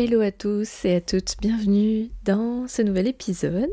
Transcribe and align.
Hello 0.00 0.20
à 0.20 0.30
tous 0.30 0.84
et 0.84 0.94
à 0.94 1.00
toutes, 1.00 1.34
bienvenue 1.40 2.12
dans 2.22 2.68
ce 2.68 2.82
nouvel 2.82 3.08
épisode 3.08 3.68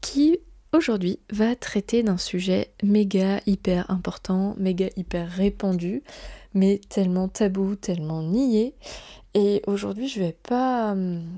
qui 0.00 0.38
aujourd'hui 0.72 1.18
va 1.30 1.54
traiter 1.54 2.02
d'un 2.02 2.16
sujet 2.16 2.72
méga 2.82 3.42
hyper 3.44 3.90
important, 3.90 4.54
méga 4.56 4.86
hyper 4.96 5.28
répandu, 5.28 6.02
mais 6.54 6.80
tellement 6.88 7.28
tabou, 7.28 7.76
tellement 7.76 8.22
nié. 8.22 8.74
Et 9.34 9.60
aujourd'hui, 9.66 10.08
je 10.08 10.20
vais 10.20 10.34
pas 10.42 10.96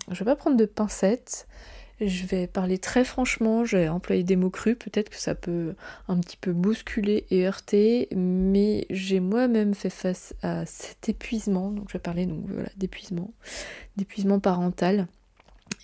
je 0.09 0.19
vais 0.21 0.25
pas 0.25 0.37
prendre 0.37 0.57
de 0.57 0.67
pincettes. 0.67 1.49
Je 2.01 2.27
vais 2.27 2.47
parler 2.47 2.79
très 2.79 3.05
franchement, 3.05 3.65
je 3.65 3.77
vais 3.77 3.89
employer 3.89 4.25
des 4.25 4.35
mots 4.35 4.51
crus, 4.51 4.77
peut-être 4.77 5.09
que 5.09 5.19
ça 5.19 5.35
peut 5.35 5.75
un 6.09 6.19
petit 6.19 6.37
peu 6.37 6.53
bousculer 6.53 7.27
et 7.31 7.47
heurter, 7.47 8.09
mais 8.17 8.87
j'ai 8.91 9.21
moi-même 9.21 9.75
fait 9.75 9.91
face 9.91 10.35
à 10.43 10.67
cet 10.67 11.09
épuisement, 11.09 11.71
donc 11.71 11.85
je 11.89 11.93
vais 11.93 12.01
parler 12.01 12.27
donc 12.27 12.45
voilà 12.49 12.71
d'épuisement, 12.77 13.33
d'épuisement 13.97 14.41
parental. 14.41 15.07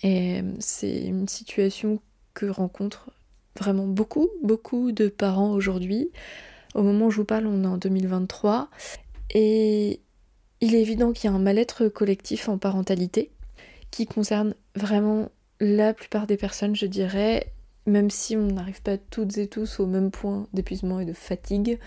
Et 0.03 0.41
c'est 0.59 1.05
une 1.05 1.27
situation 1.27 2.01
que 2.33 2.45
rencontrent 2.47 3.11
vraiment 3.57 3.87
beaucoup, 3.87 4.29
beaucoup 4.43 4.91
de 4.91 5.07
parents 5.07 5.51
aujourd'hui. 5.51 6.09
Au 6.75 6.83
moment 6.83 7.07
où 7.07 7.11
je 7.11 7.17
vous 7.17 7.25
parle, 7.25 7.47
on 7.47 7.63
est 7.63 7.67
en 7.67 7.77
2023 7.77 8.69
et 9.31 9.99
il 10.61 10.75
est 10.75 10.81
évident 10.81 11.11
qu'il 11.13 11.29
y 11.29 11.33
a 11.33 11.35
un 11.35 11.39
mal-être 11.39 11.87
collectif 11.87 12.49
en 12.49 12.57
parentalité 12.57 13.31
qui 13.91 14.05
concerne 14.05 14.55
vraiment 14.75 15.29
la 15.59 15.93
plupart 15.93 16.27
des 16.27 16.37
personnes, 16.37 16.75
je 16.75 16.85
dirais, 16.85 17.51
même 17.85 18.09
si 18.09 18.37
on 18.37 18.47
n'arrive 18.47 18.81
pas 18.81 18.97
toutes 18.97 19.37
et 19.37 19.47
tous 19.47 19.79
au 19.79 19.85
même 19.85 20.11
point 20.11 20.47
d'épuisement 20.53 20.99
et 20.99 21.05
de 21.05 21.13
fatigue, 21.13 21.79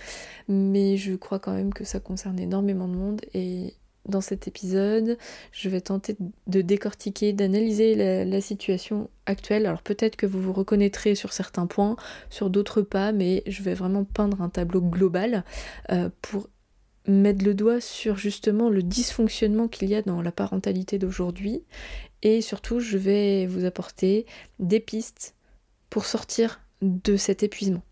mais 0.48 0.96
je 0.96 1.14
crois 1.14 1.38
quand 1.38 1.52
même 1.54 1.72
que 1.72 1.84
ça 1.84 2.00
concerne 2.00 2.38
énormément 2.38 2.88
de 2.88 2.94
monde 2.94 3.20
et 3.34 3.74
dans 4.08 4.20
cet 4.20 4.48
épisode, 4.48 5.16
je 5.52 5.68
vais 5.68 5.80
tenter 5.80 6.16
de 6.48 6.60
décortiquer, 6.60 7.32
d'analyser 7.32 8.24
la, 8.24 8.40
situation 8.40 9.08
actuelle. 9.26 9.66
Alors 9.66 9.82
peut-être 9.82 10.16
que 10.16 10.26
vous 10.26 10.42
vous 10.42 10.52
reconnaîtrez 10.52 11.14
sur 11.14 11.32
certains 11.32 11.68
points, 11.68 11.96
sur 12.28 12.50
d'autres 12.50 12.82
pas, 12.82 13.12
mais 13.12 13.44
je 13.46 13.62
vais 13.62 13.74
vraiment 13.74 14.04
peindre 14.04 14.42
un 14.42 14.48
tableau 14.48 14.80
global 14.80 15.44
euh, 15.92 16.08
pour 16.20 16.48
mettre 17.06 17.44
le 17.44 17.54
doigt 17.54 17.80
sur 17.80 18.16
justement 18.16 18.70
le 18.70 18.82
dysfonctionnement 18.82 19.68
qu'il 19.68 19.88
y 19.88 19.94
a 19.94 20.02
dans 20.02 20.22
la 20.22 20.32
parentalité 20.32 20.98
d'aujourd'hui 20.98 21.62
et 22.22 22.40
surtout 22.40 22.80
je 22.80 22.98
vais 22.98 23.46
vous 23.46 23.64
apporter 23.64 24.26
des 24.58 24.80
pistes 24.80 25.34
pour 25.90 26.04
sortir 26.04 26.60
de 26.80 27.16
cet 27.16 27.42
épuisement. 27.42 27.82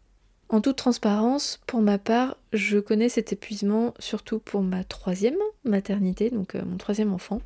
En 0.49 0.61
toute 0.61 0.77
transparence, 0.77 1.61
pour 1.67 1.81
ma 1.81 1.99
part, 1.99 2.37
je 2.53 2.79
connais 2.79 3.09
cet 3.09 3.33
épuisement 3.33 3.95
surtout 4.01 4.41
pour 4.41 4.63
ma 4.63 4.83
troisième 4.83 5.37
maternité, 5.65 6.31
donc 6.31 6.57
euh, 6.57 6.65
mon 6.65 6.77
troisième 6.77 7.13
enfant. 7.13 7.41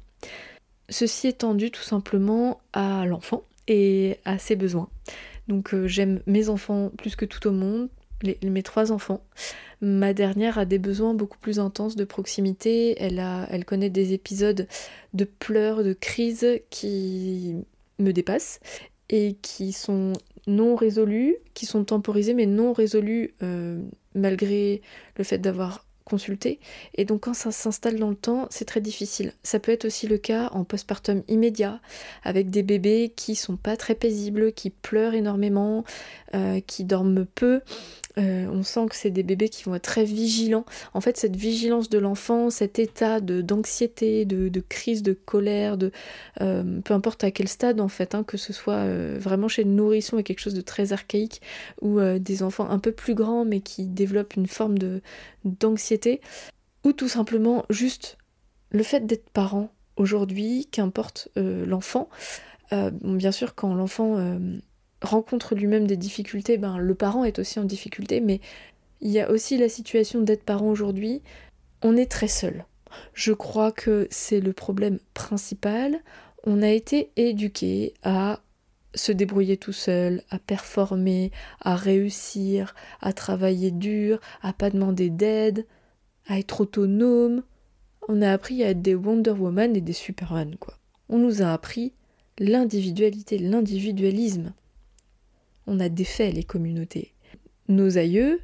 Ceci 0.88 1.28
étant 1.28 1.54
dû 1.54 1.70
tout 1.70 1.82
simplement 1.82 2.60
à 2.72 3.04
l'enfant 3.04 3.42
et 3.68 4.18
à 4.24 4.38
ses 4.38 4.56
besoins. 4.56 4.88
Donc 5.48 5.74
euh, 5.74 5.86
j'aime 5.86 6.22
mes 6.26 6.48
enfants 6.48 6.90
plus 6.96 7.14
que 7.14 7.26
tout 7.26 7.46
au 7.46 7.52
monde, 7.52 7.88
mes 8.22 8.62
trois 8.62 8.92
enfants. 8.92 9.22
Ma 9.80 10.14
dernière 10.14 10.58
a 10.58 10.64
des 10.64 10.78
besoins 10.78 11.14
beaucoup 11.14 11.38
plus 11.38 11.58
intenses 11.58 11.96
de 11.96 12.04
proximité. 12.04 12.96
Elle, 13.02 13.18
a, 13.18 13.46
elle 13.50 13.64
connaît 13.64 13.90
des 13.90 14.12
épisodes 14.12 14.66
de 15.12 15.24
pleurs, 15.24 15.84
de 15.84 15.92
crises 15.92 16.60
qui 16.70 17.56
me 17.98 18.12
dépassent 18.12 18.60
et 19.10 19.36
qui 19.42 19.72
sont 19.72 20.14
non 20.46 20.76
résolus, 20.76 21.36
qui 21.54 21.66
sont 21.66 21.84
temporisés 21.84 22.34
mais 22.34 22.46
non 22.46 22.72
résolus 22.72 23.34
euh, 23.42 23.80
malgré 24.14 24.82
le 25.16 25.24
fait 25.24 25.38
d'avoir 25.38 25.84
consulter. 26.04 26.60
Et 26.94 27.04
donc 27.04 27.22
quand 27.22 27.34
ça 27.34 27.50
s'installe 27.50 27.98
dans 27.98 28.10
le 28.10 28.16
temps, 28.16 28.46
c'est 28.50 28.66
très 28.66 28.80
difficile. 28.80 29.32
Ça 29.42 29.58
peut 29.58 29.72
être 29.72 29.86
aussi 29.86 30.06
le 30.06 30.18
cas 30.18 30.50
en 30.52 30.64
postpartum 30.64 31.22
immédiat, 31.28 31.80
avec 32.22 32.50
des 32.50 32.62
bébés 32.62 33.12
qui 33.16 33.34
sont 33.34 33.56
pas 33.56 33.76
très 33.76 33.94
paisibles, 33.94 34.52
qui 34.52 34.70
pleurent 34.70 35.14
énormément, 35.14 35.84
euh, 36.34 36.60
qui 36.66 36.82
dorment 36.84 37.26
peu. 37.26 37.60
Euh, 38.18 38.46
on 38.50 38.64
sent 38.64 38.86
que 38.90 38.96
c'est 38.96 39.10
des 39.10 39.22
bébés 39.22 39.48
qui 39.48 39.64
vont 39.64 39.76
être 39.76 39.82
très 39.82 40.04
vigilants. 40.04 40.64
En 40.92 41.00
fait, 41.00 41.16
cette 41.16 41.36
vigilance 41.36 41.88
de 41.88 41.98
l'enfant, 41.98 42.50
cet 42.50 42.80
état 42.80 43.20
de 43.20 43.40
d'anxiété, 43.40 44.24
de, 44.24 44.60
crise, 44.60 45.04
de 45.04 45.12
colère, 45.12 45.76
de 45.76 45.92
euh, 46.40 46.80
peu 46.80 46.92
importe 46.94 47.22
à 47.22 47.30
quel 47.30 47.46
stade 47.46 47.80
en 47.80 47.86
fait, 47.86 48.16
hein, 48.16 48.24
que 48.24 48.36
ce 48.36 48.52
soit 48.52 48.84
vraiment 49.18 49.46
chez 49.46 49.62
le 49.62 49.70
nourrisson 49.70 50.18
et 50.18 50.24
quelque 50.24 50.40
chose 50.40 50.54
de 50.54 50.60
très 50.60 50.92
archaïque, 50.92 51.40
ou 51.82 52.00
des 52.00 52.42
enfants 52.42 52.68
un 52.68 52.80
peu 52.80 52.90
plus 52.90 53.14
grands 53.14 53.44
mais 53.44 53.60
qui 53.60 53.86
développent 53.86 54.34
une 54.34 54.48
forme 54.48 54.78
de 54.78 55.02
d'anxiété, 55.44 56.20
ou 56.84 56.92
tout 56.92 57.08
simplement 57.08 57.64
juste 57.70 58.18
le 58.70 58.82
fait 58.82 59.06
d'être 59.06 59.30
parent 59.30 59.70
aujourd'hui, 59.96 60.66
qu'importe 60.72 61.28
l'enfant. 61.36 62.08
Bien 62.72 63.30
sûr, 63.30 63.54
quand 63.54 63.74
l'enfant 63.74 64.38
rencontre 65.04 65.54
lui-même 65.54 65.86
des 65.86 65.96
difficultés, 65.96 66.58
ben, 66.58 66.78
le 66.78 66.94
parent 66.94 67.24
est 67.24 67.38
aussi 67.38 67.58
en 67.58 67.64
difficulté, 67.64 68.20
mais 68.20 68.40
il 69.00 69.10
y 69.10 69.20
a 69.20 69.30
aussi 69.30 69.56
la 69.56 69.68
situation 69.68 70.20
d'être 70.20 70.44
parent 70.44 70.68
aujourd'hui. 70.68 71.22
On 71.82 71.96
est 71.96 72.10
très 72.10 72.28
seul. 72.28 72.64
Je 73.12 73.32
crois 73.32 73.72
que 73.72 74.08
c'est 74.10 74.40
le 74.40 74.52
problème 74.52 74.98
principal. 75.12 76.00
On 76.44 76.62
a 76.62 76.70
été 76.70 77.10
éduqué 77.16 77.94
à 78.02 78.40
se 78.94 79.12
débrouiller 79.12 79.56
tout 79.56 79.72
seul, 79.72 80.22
à 80.30 80.38
performer, 80.38 81.32
à 81.60 81.74
réussir, 81.74 82.74
à 83.00 83.12
travailler 83.12 83.70
dur, 83.70 84.20
à 84.42 84.52
pas 84.52 84.70
demander 84.70 85.10
d'aide, 85.10 85.66
à 86.26 86.38
être 86.38 86.62
autonome. 86.62 87.42
On 88.08 88.22
a 88.22 88.32
appris 88.32 88.62
à 88.62 88.70
être 88.70 88.82
des 88.82 88.94
Wonder 88.94 89.30
Woman 89.30 89.76
et 89.76 89.80
des 89.80 89.92
Superman, 89.92 90.56
quoi. 90.58 90.74
On 91.08 91.18
nous 91.18 91.42
a 91.42 91.52
appris 91.52 91.92
l'individualité, 92.38 93.38
l'individualisme. 93.38 94.52
On 95.66 95.80
a 95.80 95.88
défait 95.88 96.30
les 96.30 96.44
communautés. 96.44 97.14
Nos 97.68 97.98
aïeux, 97.98 98.40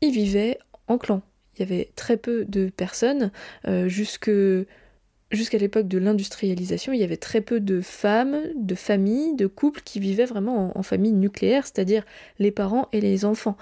ils 0.00 0.12
vivaient 0.12 0.58
en 0.88 0.98
clan. 0.98 1.22
Il 1.56 1.60
y 1.60 1.62
avait 1.62 1.90
très 1.96 2.16
peu 2.16 2.44
de 2.44 2.68
personnes, 2.68 3.30
euh, 3.66 3.88
jusqu'à 3.88 5.58
l'époque 5.58 5.88
de 5.88 5.98
l'industrialisation, 5.98 6.92
il 6.92 7.00
y 7.00 7.04
avait 7.04 7.16
très 7.16 7.40
peu 7.40 7.60
de 7.60 7.80
femmes, 7.80 8.38
de 8.56 8.74
familles, 8.74 9.36
de 9.36 9.46
couples 9.46 9.82
qui 9.84 10.00
vivaient 10.00 10.24
vraiment 10.24 10.76
en, 10.78 10.82
famille 10.82 11.12
nucléaire, 11.12 11.64
c'est-à-dire 11.64 12.04
les 12.38 12.50
parents 12.50 12.88
et 12.92 13.00
les 13.00 13.24
enfants. 13.24 13.56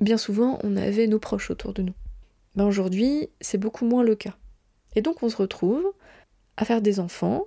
Bien 0.00 0.16
souvent, 0.16 0.58
on 0.62 0.76
avait 0.76 1.06
nos 1.06 1.18
proches 1.18 1.50
autour 1.50 1.72
de 1.72 1.82
nous. 1.82 1.94
Ben 2.56 2.64
aujourd'hui, 2.64 3.28
c'est 3.40 3.58
beaucoup 3.58 3.84
moins 3.84 4.02
le 4.02 4.16
cas. 4.16 4.36
Et 4.96 5.02
donc 5.02 5.22
on 5.22 5.28
se 5.28 5.36
retrouve 5.36 5.92
à 6.56 6.64
faire 6.64 6.82
des 6.82 7.00
enfants, 7.00 7.46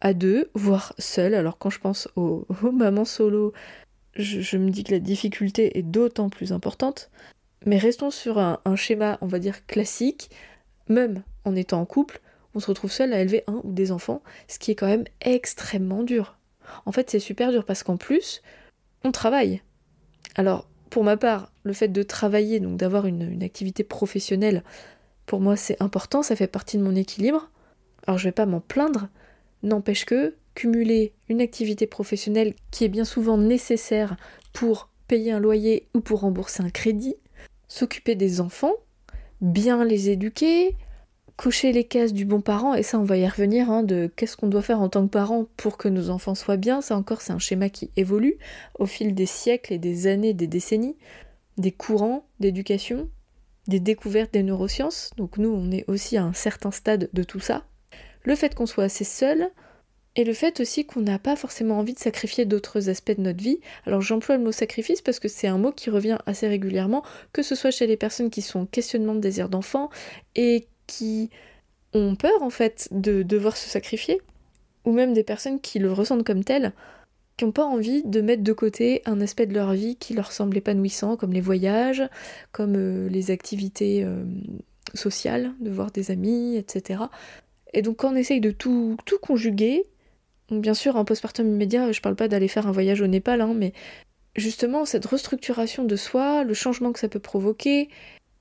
à 0.00 0.14
deux, 0.14 0.50
voire 0.54 0.94
seuls. 0.98 1.34
Alors 1.34 1.58
quand 1.58 1.70
je 1.70 1.78
pense 1.78 2.08
aux, 2.16 2.46
mamans 2.72 3.04
solo, 3.04 3.52
je, 4.14 4.56
me 4.56 4.70
dis 4.70 4.84
que 4.84 4.92
la 4.92 4.98
difficulté 4.98 5.78
est 5.78 5.82
d'autant 5.82 6.28
plus 6.28 6.52
importante. 6.52 7.10
Mais 7.64 7.78
restons 7.78 8.10
sur 8.10 8.38
un 8.38 8.76
schéma, 8.76 9.18
on 9.20 9.26
va 9.26 9.38
dire, 9.38 9.66
classique. 9.66 10.30
Même 10.88 11.22
en 11.44 11.54
étant 11.54 11.80
en 11.80 11.86
couple, 11.86 12.20
on 12.54 12.60
se 12.60 12.66
retrouve 12.66 12.90
seul 12.90 13.12
à 13.12 13.20
élever 13.20 13.44
un 13.46 13.60
ou 13.64 13.72
des 13.72 13.92
enfants, 13.92 14.22
ce 14.48 14.58
qui 14.58 14.70
est 14.70 14.74
quand 14.74 14.86
même 14.86 15.04
extrêmement 15.20 16.02
dur. 16.02 16.36
En 16.86 16.92
fait, 16.92 17.10
c'est 17.10 17.20
super 17.20 17.50
dur 17.50 17.64
parce 17.64 17.82
qu'en 17.82 17.96
plus, 17.96 18.42
on 19.04 19.12
travaille. 19.12 19.62
Alors, 20.34 20.68
pour 20.90 21.04
ma 21.04 21.16
part, 21.16 21.52
le 21.62 21.72
fait 21.72 21.88
de 21.88 22.02
travailler, 22.02 22.60
donc 22.60 22.76
d'avoir 22.76 23.06
une, 23.06 23.42
activité 23.42 23.84
professionnelle, 23.84 24.62
pour 25.26 25.40
moi 25.40 25.56
c'est 25.56 25.80
important, 25.82 26.22
ça 26.22 26.36
fait 26.36 26.46
partie 26.46 26.76
de 26.76 26.82
mon 26.82 26.94
équilibre. 26.94 27.50
Alors 28.06 28.18
je 28.18 28.24
vais 28.24 28.32
pas 28.32 28.46
m'en 28.46 28.60
plaindre, 28.60 29.08
n'empêche 29.62 30.04
que 30.04 30.34
cumuler 30.54 31.12
une 31.28 31.40
activité 31.40 31.86
professionnelle 31.86 32.54
qui 32.70 32.84
est 32.84 32.88
bien 32.88 33.04
souvent 33.04 33.38
nécessaire 33.38 34.16
pour 34.52 34.88
payer 35.08 35.32
un 35.32 35.40
loyer 35.40 35.88
ou 35.94 36.00
pour 36.00 36.20
rembourser 36.20 36.62
un 36.62 36.70
crédit, 36.70 37.16
s'occuper 37.68 38.14
des 38.14 38.40
enfants, 38.40 38.74
bien 39.40 39.84
les 39.84 40.10
éduquer, 40.10 40.76
cocher 41.36 41.72
les 41.72 41.84
cases 41.84 42.12
du 42.12 42.24
bon 42.24 42.40
parent, 42.40 42.74
et 42.74 42.82
ça 42.82 42.98
on 42.98 43.04
va 43.04 43.16
y 43.16 43.26
revenir, 43.26 43.70
hein, 43.70 43.82
de 43.82 44.10
qu'est-ce 44.14 44.36
qu'on 44.36 44.48
doit 44.48 44.62
faire 44.62 44.80
en 44.80 44.88
tant 44.88 45.02
que 45.04 45.10
parent 45.10 45.46
pour 45.56 45.76
que 45.76 45.88
nos 45.88 46.10
enfants 46.10 46.34
soient 46.34 46.56
bien, 46.56 46.80
ça 46.80 46.96
encore 46.96 47.20
c'est 47.20 47.32
un 47.32 47.38
schéma 47.38 47.68
qui 47.68 47.90
évolue 47.96 48.36
au 48.78 48.86
fil 48.86 49.14
des 49.14 49.26
siècles 49.26 49.72
et 49.72 49.78
des 49.78 50.06
années, 50.06 50.34
des 50.34 50.46
décennies, 50.46 50.96
des 51.58 51.72
courants 51.72 52.26
d'éducation, 52.40 53.08
des 53.68 53.80
découvertes 53.80 54.32
des 54.32 54.42
neurosciences, 54.42 55.10
donc 55.16 55.38
nous 55.38 55.50
on 55.50 55.70
est 55.70 55.84
aussi 55.88 56.16
à 56.16 56.24
un 56.24 56.32
certain 56.32 56.70
stade 56.70 57.08
de 57.12 57.22
tout 57.22 57.40
ça. 57.40 57.64
Le 58.24 58.36
fait 58.36 58.54
qu'on 58.54 58.66
soit 58.66 58.84
assez 58.84 59.04
seul, 59.04 59.50
Et 60.14 60.24
le 60.24 60.34
fait 60.34 60.60
aussi 60.60 60.84
qu'on 60.84 61.00
n'a 61.00 61.18
pas 61.18 61.36
forcément 61.36 61.78
envie 61.78 61.94
de 61.94 61.98
sacrifier 61.98 62.44
d'autres 62.44 62.90
aspects 62.90 63.16
de 63.16 63.22
notre 63.22 63.42
vie. 63.42 63.60
Alors 63.86 64.02
j'emploie 64.02 64.36
le 64.36 64.44
mot 64.44 64.52
sacrifice 64.52 65.00
parce 65.00 65.18
que 65.18 65.28
c'est 65.28 65.48
un 65.48 65.56
mot 65.56 65.72
qui 65.72 65.88
revient 65.88 66.18
assez 66.26 66.46
régulièrement, 66.46 67.02
que 67.32 67.42
ce 67.42 67.54
soit 67.54 67.70
chez 67.70 67.86
les 67.86 67.96
personnes 67.96 68.28
qui 68.28 68.42
sont 68.42 68.60
en 68.60 68.66
questionnement 68.66 69.14
de 69.14 69.20
désir 69.20 69.48
d'enfant 69.48 69.88
et 70.34 70.66
qui 70.86 71.30
ont 71.94 72.14
peur 72.14 72.42
en 72.42 72.50
fait 72.50 72.88
de 72.90 73.22
devoir 73.22 73.56
se 73.56 73.68
sacrifier, 73.68 74.20
ou 74.84 74.92
même 74.92 75.14
des 75.14 75.24
personnes 75.24 75.60
qui 75.60 75.78
le 75.78 75.92
ressentent 75.92 76.24
comme 76.24 76.44
tel, 76.44 76.72
qui 77.36 77.44
n'ont 77.46 77.52
pas 77.52 77.64
envie 77.64 78.02
de 78.04 78.20
mettre 78.20 78.42
de 78.42 78.52
côté 78.52 79.02
un 79.06 79.20
aspect 79.20 79.46
de 79.46 79.54
leur 79.54 79.72
vie 79.72 79.96
qui 79.96 80.12
leur 80.12 80.32
semble 80.32 80.56
épanouissant, 80.58 81.16
comme 81.16 81.32
les 81.32 81.40
voyages, 81.40 82.02
comme 82.50 82.74
euh, 82.76 83.08
les 83.08 83.30
activités 83.30 84.04
euh, 84.04 84.24
sociales, 84.94 85.52
de 85.60 85.70
voir 85.70 85.90
des 85.90 86.10
amis, 86.10 86.56
etc. 86.56 87.04
Et 87.72 87.80
donc 87.80 87.98
quand 87.98 88.12
on 88.12 88.16
essaye 88.16 88.40
de 88.40 88.50
tout, 88.50 88.96
tout 89.06 89.18
conjuguer, 89.18 89.86
bien 90.60 90.74
sûr, 90.74 90.96
en 90.96 91.04
postpartum 91.04 91.46
immédiat, 91.46 91.92
je 91.92 92.00
parle 92.00 92.16
pas 92.16 92.28
d'aller 92.28 92.48
faire 92.48 92.66
un 92.66 92.72
voyage 92.72 93.00
au 93.00 93.06
Népal, 93.06 93.40
hein, 93.40 93.54
mais 93.54 93.72
justement, 94.36 94.84
cette 94.84 95.06
restructuration 95.06 95.84
de 95.84 95.96
soi, 95.96 96.44
le 96.44 96.54
changement 96.54 96.92
que 96.92 96.98
ça 96.98 97.08
peut 97.08 97.20
provoquer, 97.20 97.88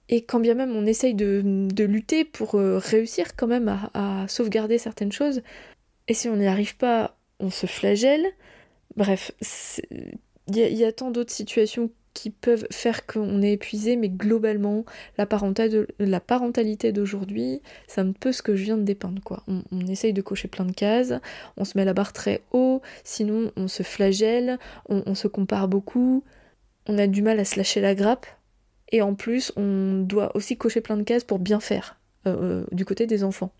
et 0.10 0.24
quand 0.24 0.40
bien 0.40 0.56
même 0.56 0.76
on 0.76 0.86
essaye 0.86 1.14
de, 1.14 1.42
lutter 1.84 2.26
pour 2.26 2.56
euh, 2.56 2.78
réussir 2.78 3.36
quand 3.36 3.48
même 3.48 3.80
à 3.94 4.26
sauvegarder 4.28 4.78
certaines 4.78 5.12
choses, 5.12 5.42
et 6.08 6.14
si 6.14 6.28
on 6.28 6.36
n'y 6.36 6.48
arrive 6.48 6.78
pas, 6.78 7.18
on 7.40 7.50
se 7.50 7.66
flagelle. 7.66 8.26
Bref, 8.98 9.32
il 10.48 10.58
y, 10.58 10.84
a 10.84 10.92
tant 10.92 11.12
d'autres 11.12 11.32
situations 11.32 11.90
qui 12.14 12.30
peuvent 12.30 12.68
faire 12.72 13.06
qu'on 13.06 13.42
est 13.42 13.54
épuisé, 13.54 13.96
mais 13.96 14.10
globalement, 14.10 14.86
la, 15.18 15.26
parentalité 15.26 16.92
d'aujourd'hui, 16.92 17.62
c'est 17.88 18.02
un 18.02 18.12
peu 18.12 18.32
ce 18.32 18.42
que 18.42 18.56
je 18.56 18.64
viens 18.64 18.78
de 18.78 18.84
dépeindre. 18.84 19.22
On, 19.48 19.88
essaye 19.88 20.14
de 20.14 20.22
cocher 20.22 20.48
plein 20.48 20.66
de 20.66 20.74
cases, 20.74 21.14
on 21.58 21.66
se 21.66 21.78
met 21.78 21.86
la 21.86 21.94
barre 21.94 22.14
très 22.14 22.42
haut, 22.52 22.82
sinon 23.04 23.52
on 23.56 23.68
se 23.68 23.84
flagelle, 23.84 24.60
on, 24.90 25.16
se 25.16 25.28
compare 25.28 25.68
beaucoup, 25.68 26.24
on 26.88 26.98
a 26.98 27.08
du 27.08 27.22
mal 27.22 27.40
à 27.40 27.46
se 27.46 27.58
lâcher 27.58 27.82
la 27.82 27.96
grappe, 27.96 28.26
et 28.92 29.02
en 29.02 29.16
plus, 29.16 29.54
on 29.56 30.02
doit 30.02 30.36
aussi 30.36 30.58
cocher 30.58 30.82
plein 30.82 30.98
de 30.98 31.04
cases 31.04 31.24
pour 31.24 31.40
bien 31.40 31.60
faire, 31.60 31.98
euh, 32.28 32.64
euh, 32.64 32.66
du 32.72 32.84
côté 32.84 33.08
des 33.08 33.24
enfants. 33.24 33.52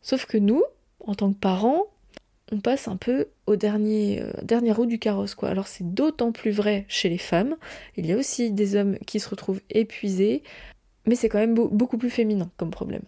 Sauf 0.00 0.24
que 0.24 0.38
nous, 0.38 0.62
en 1.00 1.14
tant 1.14 1.32
que 1.32 1.38
parents, 1.38 1.84
on 2.52 2.60
passe 2.60 2.88
un 2.88 2.96
peu 2.96 3.26
au 3.46 3.56
dernier, 3.56 4.22
euh, 4.22 4.86
du 4.86 4.98
carrosse. 4.98 5.34
Quoi. 5.34 5.48
Alors 5.48 5.66
c'est 5.66 5.94
d'autant 5.94 6.32
plus 6.32 6.50
vrai 6.50 6.84
chez 6.88 7.08
les 7.08 7.18
femmes. 7.18 7.56
Il 7.96 8.06
y 8.06 8.12
a 8.12 8.16
aussi 8.16 8.50
des 8.50 8.76
hommes 8.76 8.98
qui 9.06 9.20
se 9.20 9.28
retrouvent 9.28 9.60
épuisés, 9.70 10.42
mais 11.06 11.16
c'est 11.16 11.28
quand 11.28 11.38
même 11.38 11.54
beaucoup 11.54 11.98
plus 11.98 12.10
féminin 12.10 12.50
comme 12.56 12.70
problème. 12.70 13.02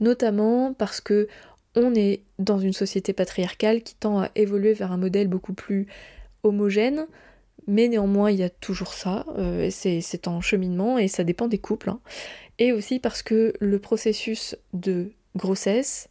Notamment 0.00 0.72
parce 0.72 1.00
que 1.00 1.28
on 1.76 1.94
est 1.94 2.22
dans 2.38 2.58
une 2.58 2.72
société 2.72 3.12
patriarcale 3.12 3.82
qui 3.82 3.94
tend 3.94 4.20
à 4.20 4.30
évoluer 4.34 4.72
vers 4.72 4.92
un 4.92 4.96
modèle 4.96 5.28
beaucoup 5.28 5.52
plus 5.52 5.86
homogène, 6.42 7.06
mais 7.66 7.86
néanmoins 7.86 8.30
il 8.30 8.38
y 8.38 8.42
a 8.42 8.50
toujours 8.50 8.94
ça, 8.94 9.26
euh, 9.38 9.68
c'est 9.70 10.26
en 10.26 10.40
cheminement 10.40 10.98
et 10.98 11.06
ça 11.06 11.22
dépend 11.22 11.48
des 11.48 11.58
couples. 11.58 11.90
Hein. 11.90 12.00
Et 12.58 12.72
aussi 12.72 12.98
parce 12.98 13.22
que 13.22 13.52
le 13.60 13.78
processus 13.78 14.56
de 14.72 15.12
grossesse, 15.36 16.08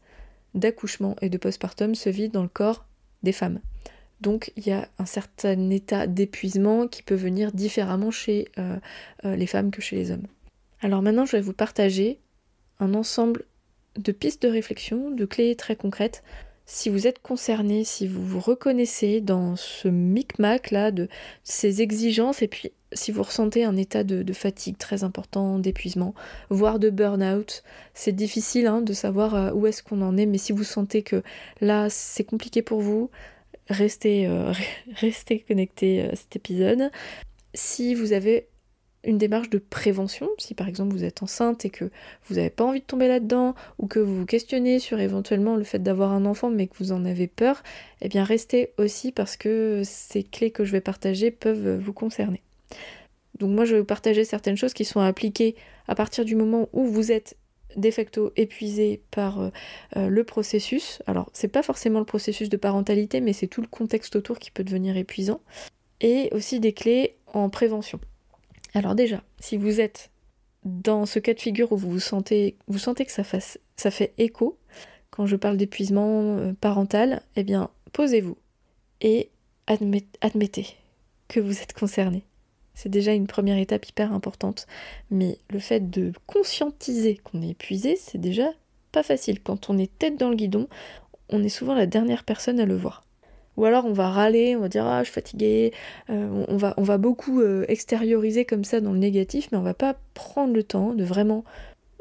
d'accouchement 0.54 1.16
et 1.22 1.30
de 1.30 1.38
postpartum 1.38 1.96
se 1.96 2.10
vit 2.10 2.30
dans 2.30 2.44
le 2.44 2.50
corps 2.50 2.86
des 3.24 3.32
femmes. 3.32 3.60
Donc 4.22 4.52
il 4.58 4.68
y 4.68 4.72
a 4.72 4.88
un 4.98 5.06
certain 5.06 5.70
état 5.70 6.08
d'épuisement 6.08 6.88
qui 6.88 7.04
peut 7.04 7.16
venir 7.16 7.52
différemment 7.52 8.12
chez 8.12 8.50
euh, 8.58 8.78
euh, 9.26 9.36
les 9.36 9.48
femmes 9.48 9.72
que 9.72 9.82
chez 9.82 9.96
les 9.96 10.12
hommes. 10.12 10.28
Alors 10.82 11.02
maintenant 11.02 11.26
je 11.26 11.34
vais 11.34 11.42
vous 11.42 11.54
partager 11.54 12.20
un 12.80 12.94
ensemble 12.94 13.46
de 13.98 14.12
pistes 14.12 14.44
de 14.44 14.50
réflexion, 14.50 15.12
de 15.12 15.26
clés 15.26 15.56
très 15.56 15.76
concrètes. 15.76 16.24
Si 16.72 16.90
vous 16.90 17.08
êtes 17.08 17.20
concerné, 17.20 17.84
si 17.84 18.08
vous 18.08 18.24
vous 18.24 18.40
reconnaissez 18.40 19.22
dans 19.22 19.56
ce 19.56 19.88
micmac 19.88 20.70
là 20.70 20.92
de 20.92 21.10
ces 21.44 21.82
exigences 21.82 22.44
et 22.44 22.48
puis 22.48 22.72
si 22.94 23.12
vous 23.12 23.24
ressentez 23.24 23.64
un 23.64 23.76
état 23.76 24.04
de, 24.04 24.34
fatigue 24.34 24.78
très 24.78 25.04
important, 25.04 25.58
d'épuisement, 25.58 26.14
voire 26.52 26.78
de 26.78 26.92
burn-out, 26.92 27.64
c'est 27.96 28.12
difficile 28.12 28.68
hein, 28.68 28.82
de 28.82 28.94
savoir 28.94 29.34
euh, 29.34 29.52
où 29.52 29.66
est-ce 29.66 29.82
qu'on 29.82 30.04
en 30.04 30.16
est, 30.16 30.28
mais 30.28 30.38
si 30.38 30.52
vous 30.52 30.64
sentez 30.64 31.02
que 31.02 31.24
là 31.60 31.90
c'est 31.90 32.24
compliqué 32.24 32.62
pour 32.62 32.82
vous, 32.82 33.10
restez, 33.70 34.28
euh, 34.28 34.54
restez 34.98 35.40
connecté 35.40 36.04
à 36.04 36.16
cet 36.16 36.36
épisode. 36.36 36.92
Si 37.56 37.96
vous 37.96 38.14
avez 38.14 38.48
une 39.04 39.18
démarche 39.18 39.50
de 39.50 39.60
prévention, 39.60 40.30
si 40.38 40.54
par 40.54 40.68
exemple 40.68 40.94
vous 40.94 41.04
êtes 41.04 41.24
enceinte 41.24 41.66
et 41.66 41.70
que 41.70 41.86
vous 42.26 42.36
n'avez 42.36 42.50
pas 42.50 42.66
envie 42.66 42.82
de 42.82 42.86
tomber 42.86 43.08
là-dedans, 43.08 43.56
ou 43.78 43.88
que 43.88 44.00
vous 44.00 44.20
vous 44.20 44.26
questionnez 44.26 44.80
sur 44.80 45.00
éventuellement 45.00 45.56
le 45.56 45.64
fait 45.64 45.80
d'avoir 45.80 46.12
un 46.12 46.26
enfant 46.26 46.50
mais 46.50 46.68
que 46.68 46.76
vous 46.80 46.92
en 46.92 47.06
avez 47.06 47.28
peur, 47.28 47.64
eh 48.02 48.10
bien 48.10 48.24
restez 48.24 48.74
aussi 48.78 49.12
parce 49.12 49.38
que 49.38 49.82
ces 49.86 50.24
clés 50.24 50.52
que 50.52 50.66
je 50.66 50.72
vais 50.72 50.82
partager 50.82 51.32
peuvent 51.32 51.78
vous 51.78 51.94
concerner. 51.94 52.42
Donc 53.40 53.52
moi 53.52 53.66
je 53.66 53.74
vais 53.74 53.80
vous 53.80 53.86
partager 53.86 54.26
certaines 54.26 54.58
choses 54.58 54.74
qui 54.74 54.86
sont 54.86 55.00
appliquées 55.00 55.56
à 55.88 55.96
partir 55.96 56.26
du 56.26 56.36
moment 56.36 56.68
où 56.74 56.86
vous 56.86 57.12
êtes 57.12 57.38
de 57.76 57.92
facto 57.92 58.32
épuisé 58.36 59.02
par 59.12 59.40
euh, 59.42 60.10
le 60.10 60.24
processus. 60.24 61.02
Alors 61.08 61.30
c'est 61.34 61.48
pas 61.48 61.64
forcément 61.64 62.00
le 62.00 62.06
processus 62.06 62.50
de 62.50 62.58
parentalité, 62.58 63.22
mais 63.22 63.34
c'est 63.34 63.48
tout 63.48 63.62
le 63.62 63.68
contexte 63.68 64.16
autour 64.16 64.40
qui 64.40 64.52
peut 64.52 64.64
devenir 64.64 64.98
épuisant. 64.98 65.42
Et 66.02 66.30
aussi 66.32 66.60
des 66.60 66.74
clés 66.74 67.16
en 67.28 67.50
prévention. 67.50 68.00
Alors 68.74 68.96
déjà, 68.96 69.24
si 69.40 69.58
vous 69.58 69.80
êtes 69.80 70.12
dans 70.64 71.06
ce 71.06 71.20
cas 71.20 71.34
de 71.34 71.40
figure 71.40 71.72
où 71.72 71.78
vous 71.78 71.92
vous 71.92 72.00
sentez, 72.00 72.56
vous 72.68 72.78
sentez 72.78 73.06
que 73.06 73.12
ça, 73.12 73.24
fait 73.24 74.14
écho, 74.18 74.58
quand 75.10 75.26
je 75.26 75.36
parle 75.36 75.58
d'épuisement 75.58 76.38
euh, 76.38 76.54
parental, 76.60 77.22
eh 77.36 77.44
bien 77.44 77.70
posez-vous 77.94 78.38
et 79.02 79.30
admettez 79.68 80.68
que 81.28 81.40
vous 81.40 81.62
êtes 81.62 81.74
concerné. 81.74 82.24
C'est 82.74 82.90
déjà 82.90 83.14
une 83.14 83.28
première 83.28 83.58
étape 83.58 83.88
hyper 83.88 84.14
importante. 84.14 84.66
Mais 85.12 85.38
le 85.50 85.60
fait 85.60 85.90
de 85.90 86.14
conscientiser 86.28 87.18
qu'on 87.18 87.42
est 87.42 87.50
épuisé, 87.50 87.98
c'est 87.98 88.18
déjà 88.18 88.52
pas 88.94 89.04
facile. 89.04 89.42
Quand 89.42 89.70
on 89.70 89.78
est 89.78 89.92
tête 90.00 90.18
dans 90.18 90.30
le 90.30 90.36
guidon, 90.36 90.68
on 91.30 91.44
est 91.44 91.50
souvent 91.50 91.76
la 91.76 91.86
dernière 91.86 92.24
personne 92.24 92.60
à 92.60 92.66
le 92.66 92.78
voir. 92.78 93.04
Ou 93.60 93.66
alors 93.66 93.84
on 93.84 93.92
va 93.92 94.10
râler, 94.10 94.56
on 94.56 94.62
va 94.62 94.70
dire 94.70 94.86
ah 94.86 95.04
je 95.04 95.08
suis 95.10 95.14
fatigué, 95.14 95.74
euh, 96.10 96.46
on, 96.48 96.56
va, 96.56 96.98
beaucoup 96.98 97.42
euh, 97.42 97.66
extérioriser 97.68 98.46
comme 98.46 98.64
ça 98.64 98.80
dans 98.80 98.94
le 98.94 99.00
négatif, 99.00 99.50
mais 99.52 99.58
on 99.58 99.64
va 99.64 99.74
pas 99.74 99.98
prendre 100.14 100.54
le 100.54 100.64
temps 100.64 100.94
de 100.94 101.04
vraiment 101.04 101.44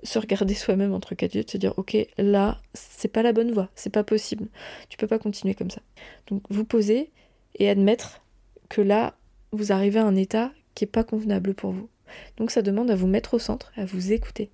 se 0.05 0.21
regarder 0.21 0.55
soi-même 0.55 0.95
entre 0.95 1.17
quatre 1.17 1.35
yeux, 1.35 1.43
de 1.43 1.51
se 1.51 1.57
dire 1.57 1.75
ok 1.77 1.97
là 2.17 2.59
c'est 2.75 3.09
pas 3.09 3.25
la 3.25 3.33
bonne 3.33 3.51
voie, 3.51 3.71
c'est 3.75 3.93
pas 3.93 4.05
possible, 4.05 4.47
tu 4.89 4.97
peux 4.97 5.09
pas 5.09 5.19
continuer 5.19 5.55
comme 5.55 5.73
ça. 5.73 5.81
Donc 6.29 6.43
vous 6.49 6.65
posez 6.65 7.11
et 7.57 7.69
admettre 7.69 8.21
que 8.69 8.81
là 8.81 9.15
vous 9.51 9.73
arrivez 9.73 9.99
à 9.99 10.07
un 10.07 10.15
état 10.15 10.53
qui 10.77 10.85
n'est 10.85 10.91
pas 10.93 11.03
convenable 11.03 11.55
pour 11.55 11.73
vous. 11.73 11.89
Donc 12.37 12.53
ça 12.53 12.63
demande 12.63 12.89
à 12.89 12.95
vous 12.95 13.09
mettre 13.09 13.35
au 13.35 13.41
centre, 13.41 13.73
à 13.77 13.85
vous 13.85 14.13
écouter. 14.13 14.49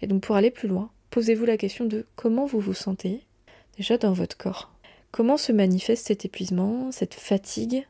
Et 0.00 0.06
donc 0.06 0.22
pour 0.22 0.34
aller 0.34 0.50
plus 0.50 0.68
loin, 0.68 0.88
posez-vous 1.10 1.44
la 1.44 1.58
question 1.58 1.84
de 1.84 2.06
comment 2.16 2.46
vous 2.46 2.60
vous 2.60 2.72
sentez 2.72 3.20
déjà 3.76 3.98
dans 3.98 4.14
votre 4.14 4.38
corps. 4.38 4.72
Comment 5.10 5.36
se 5.36 5.52
manifeste 5.52 6.06
cet 6.06 6.24
épuisement, 6.24 6.92
cette 6.92 7.14
fatigue? 7.14 7.86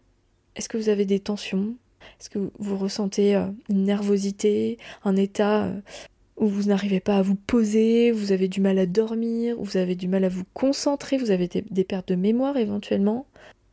Est-ce 0.54 0.68
que 0.68 0.76
vous 0.76 0.88
avez 0.88 1.04
des 1.04 1.20
tensions? 1.20 1.74
Est-ce 2.20 2.30
que 2.30 2.50
vous 2.58 2.76
ressentez 2.76 3.34
euh, 3.34 3.46
une 3.68 3.84
nervosité, 3.84 4.78
un 5.04 5.16
état 5.16 5.64
euh, 5.64 5.80
où 6.36 6.46
vous 6.46 6.64
n'arrivez 6.64 7.00
pas 7.00 7.16
à 7.16 7.22
vous 7.22 7.34
poser, 7.34 8.12
vous 8.12 8.30
avez 8.30 8.48
du 8.48 8.60
mal 8.60 8.78
à 8.78 8.86
dormir, 8.86 9.56
vous 9.58 9.76
avez 9.76 9.96
du 9.96 10.06
mal 10.06 10.24
à 10.24 10.28
vous 10.28 10.44
concentrer, 10.54 11.18
vous 11.18 11.32
avez 11.32 11.48
des 11.48 11.84
pertes 11.84 12.08
de 12.08 12.14
mémoire 12.14 12.56
éventuellement, 12.56 13.26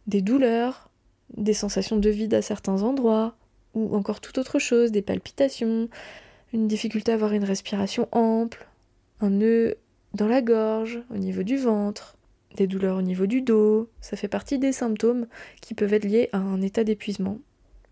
des 0.08 0.22
douleurs, 0.22 0.90
des 1.38 1.54
sensations 1.54 1.98
de 1.98 2.10
vide 2.10 2.34
à 2.34 2.42
certains 2.42 2.82
endroits, 2.82 3.36
ou 3.76 3.96
encore 3.96 4.22
toute 4.22 4.40
autre 4.40 4.58
chose, 4.58 4.92
des 4.92 5.04
palpitations, 5.04 5.90
une 6.54 6.68
difficulté 6.68 7.12
à 7.12 7.16
avoir 7.16 7.34
une 7.34 7.44
respiration 7.44 8.08
ample, 8.12 8.68
un 9.22 9.30
nœud 9.30 9.76
dans 10.14 10.28
la 10.28 10.42
gorge, 10.42 11.04
au 11.14 11.18
niveau 11.18 11.44
du 11.44 11.58
ventre, 11.58 12.15
des 12.56 12.68
douleurs 12.68 12.98
au 12.98 13.02
niveau 13.02 13.26
du 13.26 13.42
dos, 13.42 13.90
ça 14.02 14.18
fait 14.18 14.28
partie 14.28 14.60
des 14.60 14.72
symptômes 14.72 15.28
qui 15.62 15.74
peuvent 15.74 15.94
être 15.94 16.06
liés 16.06 16.30
à 16.32 16.38
un 16.38 16.62
état 16.62 16.84
d'épuisement. 16.84 17.40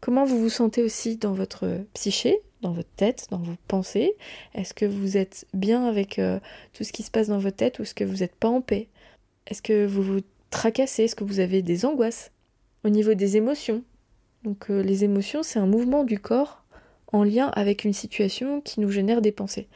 Comment 0.01 0.25
vous 0.25 0.39
vous 0.39 0.49
sentez 0.49 0.83
aussi 0.83 1.17
dans 1.17 1.33
votre 1.33 1.79
psyché, 1.93 2.41
dans 2.61 2.73
votre 2.73 2.89
tête, 2.95 3.27
dans 3.31 3.37
vos 3.37 3.55
pensées? 3.67 4.15
Est-ce 4.53 4.73
que 4.73 4.85
vous 4.85 5.17
êtes 5.17 5.45
bien 5.53 5.85
avec 5.85 6.19
euh, 6.19 6.39
tout 6.73 6.83
ce 6.83 6.91
qui 6.91 7.03
se 7.03 7.11
passe 7.11 7.27
dans 7.27 7.37
votre 7.37 7.55
tête 7.55 7.79
ou 7.79 7.83
est-ce 7.83 7.95
que 7.95 8.03
vous 8.03 8.17
n'êtes 8.17 8.35
pas 8.35 8.49
en 8.49 8.61
paix? 8.61 8.89
Est-ce 9.47 9.61
que 9.61 9.85
vous 9.85 10.01
vous 10.01 10.19
tracassez? 10.49 11.03
Est-ce 11.03 11.15
que 11.15 11.23
vous 11.23 11.39
avez 11.39 11.61
des 11.61 11.85
angoisses 11.85 12.31
Au 12.83 12.89
niveau 12.89 13.13
des 13.13 13.37
émotions, 13.37 13.83
donc 14.43 14.69
euh, 14.69 14.81
les 14.81 15.03
émotions, 15.03 15.41
c'est 15.41 15.59
un 15.59 15.65
mouvement 15.65 16.03
du 16.03 16.19
corps 16.19 16.63
en 17.11 17.23
lien 17.23 17.47
avec 17.55 17.85
une 17.85 17.93
situation 17.93 18.59
qui 18.61 18.81
nous 18.81 18.89
génère 18.89 19.21
des 19.21 19.31
pensées. 19.31 19.67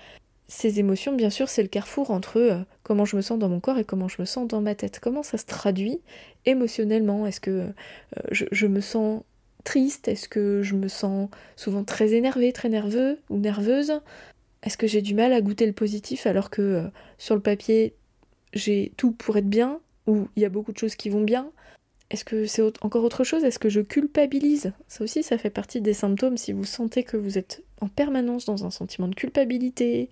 Ces 0.50 0.80
émotions, 0.80 1.13
bien 1.13 1.30
sûr, 1.30 1.50
c'est 1.50 1.62
le 1.62 1.68
carrefour 1.68 2.10
entre 2.10 2.38
euh, 2.38 2.60
comment 2.84 3.04
je 3.04 3.18
me 3.18 3.22
sens 3.22 3.38
dans 3.38 3.50
mon 3.50 3.60
corps 3.60 3.80
et 3.80 3.84
comment 3.84 4.08
je 4.08 4.16
me 4.20 4.25
sens 4.25 4.48
dans 4.48 4.62
ma 4.62 4.75
tête. 4.75 5.00
Comment 5.01 5.24
ça 5.24 5.38
se 5.38 5.46
traduit 5.46 6.00
émotionnellement? 6.46 7.25
Est-ce 7.25 7.42
que 7.42 7.51
euh, 7.51 7.72
je, 8.32 8.66
me 8.66 8.80
sens 8.80 9.24
triste? 9.66 10.08
Est-ce 10.08 10.30
que 10.30 10.62
je 10.63 10.75
me 10.75 10.88
sens 10.88 11.30
souvent 11.58 11.84
très 11.84 12.13
énervée, 12.13 12.54
très 12.54 12.70
nerveux 12.70 13.20
ou 13.30 13.38
nerveuse? 13.38 14.00
Est-ce 14.63 14.77
que 14.77 14.88
j'ai 14.88 15.01
du 15.01 15.13
mal 15.13 15.34
à 15.34 15.42
goûter 15.42 15.66
le 15.66 15.74
positif 15.74 16.25
alors 16.25 16.50
que 16.50 16.89
sur 17.18 17.36
le 17.36 17.42
papier 17.42 17.94
j'ai 18.54 18.94
tout 18.98 19.12
pour 19.12 19.38
être 19.38 19.50
bien 19.50 19.82
Ou 20.08 20.30
il 20.36 20.42
y 20.42 20.46
a 20.46 20.50
beaucoup 20.50 20.72
de 20.72 20.77
choses 20.77 20.96
qui 20.96 21.10
vont 21.10 21.24
bien? 21.24 21.51
Est-ce 22.10 22.24
que 22.24 22.46
c'est 22.46 22.62
encore 22.82 23.04
autre 23.04 23.25
chose? 23.25 23.44
Est-ce 23.44 23.60
que 23.60 23.70
je 23.70 23.82
culpabilise? 23.82 24.72
Ça 24.88 25.04
aussi, 25.04 25.24
ça 25.24 25.38
fait 25.38 25.50
partie 25.50 25.82
des 25.82 25.94
symptômes. 25.94 26.38
Si 26.38 26.54
vous 26.54 26.63
sentez 26.63 27.04
que 27.04 27.18
vous 27.18 27.38
êtes 27.38 27.63
en 27.81 27.88
permanence 27.88 28.46
dans 28.46 28.65
un 28.65 28.72
sentiment 28.72 29.07
de 29.07 29.15
culpabilité, 29.15 30.10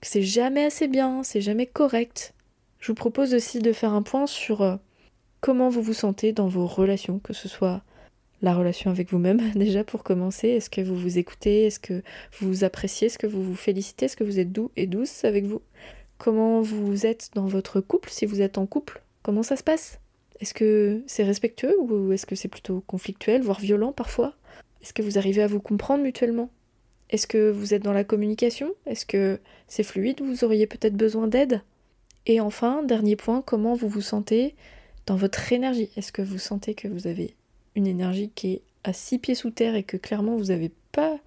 que 0.00 0.06
c'est 0.06 0.22
jamais 0.22 0.64
assez 0.64 0.88
bien, 0.88 1.22
c'est 1.22 1.40
jamais 1.40 1.66
correct, 1.66 2.34
je 2.80 2.88
vous 2.88 2.94
propose 2.94 3.34
aussi 3.34 3.58
de 3.58 3.72
faire 3.72 3.92
un 3.92 4.02
point 4.02 4.26
sur 4.26 4.62
euh, 4.62 4.76
comment 5.40 5.68
vous 5.68 5.82
vous 5.82 5.92
sentez 5.92 6.32
dans 6.32 6.48
vos 6.48 6.66
relations, 6.66 7.18
que 7.18 7.34
ce 7.34 7.48
soit 7.48 7.82
la 8.40 8.54
relation 8.54 8.90
avec 8.90 9.10
vous-même 9.10 9.50
déjà 9.54 9.84
pour 9.84 10.02
commencer. 10.02 10.48
Est-ce 10.48 10.70
que 10.70 10.80
vous 10.80 10.96
vous 10.96 11.18
écoutez? 11.18 11.66
Est-ce 11.66 11.78
que 11.78 12.02
vous 12.38 12.48
vous 12.48 12.64
appréciez? 12.64 13.06
Est-ce 13.06 13.18
que 13.18 13.26
vous 13.26 13.42
vous 13.42 13.54
félicitez? 13.54 14.06
Est-ce 14.06 14.16
que 14.16 14.24
vous 14.24 14.38
êtes 14.38 14.50
doux 14.50 14.70
et 14.76 14.86
douce 14.86 15.24
avec 15.24 15.44
vous? 15.44 15.60
Comment 16.16 16.62
vous 16.62 17.06
êtes 17.06 17.30
dans 17.34 17.46
votre 17.46 17.80
couple 17.80 18.10
si 18.10 18.24
vous 18.24 18.40
êtes 18.40 18.56
en 18.56 18.66
couple? 18.66 19.02
Comment 19.22 19.42
ça 19.42 19.56
se 19.56 19.62
passe? 19.62 20.00
Est-ce 20.40 20.54
que 20.54 21.02
c'est 21.06 21.24
respectueux 21.24 21.78
ou 21.78 22.12
est-ce 22.12 22.24
que 22.24 22.34
c'est 22.34 22.48
plutôt 22.48 22.82
conflictuel, 22.86 23.42
voire 23.42 23.60
violent 23.60 23.92
parfois? 23.92 24.34
Est-ce 24.80 24.94
que 24.94 25.02
vous 25.02 25.18
arrivez 25.18 25.42
à 25.42 25.46
vous 25.46 25.60
comprendre 25.60 26.02
mutuellement? 26.02 26.48
Est-ce 27.10 27.26
que 27.26 27.50
vous 27.50 27.74
êtes 27.74 27.82
dans 27.82 27.92
la 27.92 28.04
communication? 28.04 28.72
Est-ce 28.86 29.04
que 29.04 29.40
c'est 29.66 29.82
fluide? 29.82 30.22
Vous 30.22 30.44
auriez 30.44 30.66
peut-être 30.66 30.96
besoin 30.96 31.26
d'aide? 31.26 31.60
Et 32.26 32.40
enfin, 32.40 32.82
dernier 32.84 33.16
point, 33.16 33.42
comment 33.42 33.74
vous 33.74 33.88
vous 33.88 34.00
sentez 34.00 34.54
dans 35.06 35.16
votre 35.16 35.52
énergie? 35.52 35.90
Est-ce 35.96 36.12
que 36.12 36.22
vous 36.22 36.38
sentez 36.38 36.74
que 36.74 36.86
vous 36.86 37.08
avez 37.08 37.34
une 37.74 37.88
énergie 37.88 38.30
qui 38.34 38.52
est 38.52 38.62
à 38.84 38.92
six 38.92 39.18
pieds 39.18 39.34
sous 39.34 39.50
terre 39.50 39.74
et 39.74 39.82
que 39.82 39.96
clairement 39.96 40.36
vous 40.36 40.46
n'avez 40.46 40.70
pas 40.92 41.18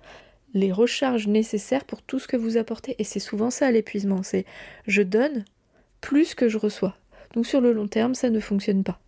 les 0.54 0.72
recharges 0.72 1.28
nécessaires 1.28 1.84
pour 1.84 2.02
tout 2.02 2.20
ce 2.20 2.28
que 2.28 2.38
vous 2.38 2.58
apportez? 2.58 2.96
Et 3.00 3.04
c'est 3.04 3.20
souvent 3.20 3.50
ça 3.50 3.70
l'épuisement, 3.70 4.24
c'est 4.24 4.46
je 4.88 5.02
donne 5.02 5.44
plus 6.00 6.34
que 6.34 6.48
je 6.48 6.58
reçois. 6.58 6.96
Donc 7.34 7.46
sur 7.46 7.60
le 7.60 7.74
long 7.74 7.88
terme, 7.88 8.16
ça 8.16 8.30
ne 8.30 8.40
fonctionne 8.40 8.84
pas. 8.84 9.00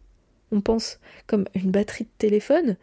On 0.52 0.60
pense 0.60 1.00
comme 1.28 1.46
une 1.56 1.72
batterie 1.72 2.06
de 2.06 2.10
téléphone, 2.18 2.76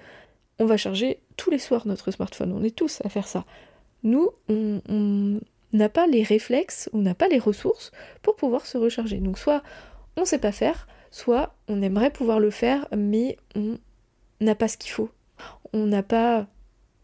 on 0.59 0.65
va 0.65 0.77
charger 0.77 1.19
tous 1.37 1.51
les 1.51 1.59
soirs 1.59 1.87
notre 1.87 2.11
smartphone, 2.11 2.53
on 2.53 2.63
est 2.63 2.75
tous 2.75 3.03
à 3.05 3.09
faire 3.09 3.29
ça. 3.29 3.45
Nous, 4.03 4.31
on 4.49 5.41
n'a 5.73 5.89
pas 5.89 6.07
les 6.07 6.23
réflexes, 6.23 6.91
on 6.93 6.99
n'a 6.99 7.15
pas 7.15 7.29
les 7.29 7.39
ressources 7.39 7.93
pour 8.23 8.37
pouvoir 8.37 8.67
se 8.67 8.79
recharger. 8.79 9.19
Donc 9.19 9.39
soit 9.39 9.63
on 10.17 10.23
ne 10.23 10.27
sait 10.27 10.39
pas 10.39 10.53
faire, 10.53 10.87
soit 11.11 11.55
on 11.69 11.83
aimerait 11.83 12.11
pouvoir 12.11 12.41
le 12.41 12.51
faire, 12.51 12.87
mais 12.97 13.37
on 13.55 13.79
n'a 14.41 14.55
pas 14.55 14.69
ce 14.69 14.77
qu'il 14.77 14.91
faut. 14.91 15.11
On 15.73 15.87
n'a 15.87 16.03
pas 16.03 16.47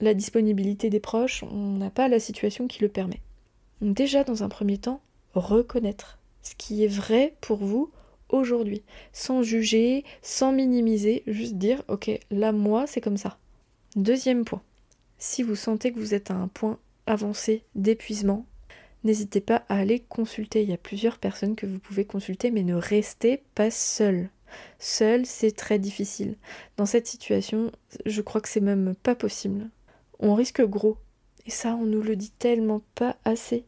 la 0.00 0.14
disponibilité 0.14 0.90
des 0.90 1.00
proches, 1.00 1.42
on 1.42 1.76
n'a 1.76 1.90
pas 1.90 2.08
la 2.08 2.20
situation 2.20 2.66
qui 2.66 2.82
le 2.82 2.88
permet. 2.88 3.20
Donc 3.80 3.96
déjà, 3.96 4.24
dans 4.24 4.42
un 4.42 4.48
premier 4.48 4.78
temps, 4.78 5.00
reconnaître 5.34 6.18
ce 6.42 6.54
qui 6.54 6.84
est 6.84 6.88
vrai 6.88 7.34
pour 7.40 7.58
vous 7.58 7.90
aujourd'hui, 8.28 8.82
sans 9.12 9.42
juger, 9.42 10.04
sans 10.22 10.52
minimiser, 10.52 11.22
juste 11.26 11.54
dire, 11.54 11.82
ok, 11.88 12.10
là, 12.30 12.52
moi, 12.52 12.86
c'est 12.86 13.00
comme 13.00 13.16
ça. 13.16 13.38
Deuxième 13.96 14.44
point, 14.44 14.62
si 15.18 15.42
vous 15.42 15.56
sentez 15.56 15.92
que 15.92 15.98
vous 15.98 16.14
êtes 16.14 16.30
à 16.30 16.34
un 16.34 16.48
point 16.48 16.78
avancé 17.08 17.64
d'épuisement, 17.74 18.46
n'hésitez 19.04 19.40
pas 19.40 19.64
à 19.68 19.78
aller 19.78 20.00
consulter. 20.00 20.62
Il 20.62 20.70
y 20.70 20.74
a 20.74 20.78
plusieurs 20.78 21.18
personnes 21.18 21.56
que 21.56 21.66
vous 21.66 21.78
pouvez 21.78 22.04
consulter, 22.04 22.50
mais 22.50 22.62
ne 22.62 22.74
restez 22.74 23.42
pas 23.54 23.70
seul. 23.70 24.30
Seul, 24.78 25.26
c'est 25.26 25.52
très 25.52 25.78
difficile. 25.78 26.36
Dans 26.76 26.86
cette 26.86 27.06
situation, 27.06 27.72
je 28.06 28.22
crois 28.22 28.40
que 28.40 28.48
c'est 28.48 28.60
même 28.60 28.94
pas 28.94 29.14
possible. 29.14 29.68
On 30.20 30.34
risque 30.34 30.62
gros. 30.62 30.96
Et 31.46 31.50
ça, 31.50 31.74
on 31.74 31.84
nous 31.84 32.02
le 32.02 32.16
dit 32.16 32.32
tellement 32.38 32.82
pas 32.94 33.16
assez. 33.24 33.64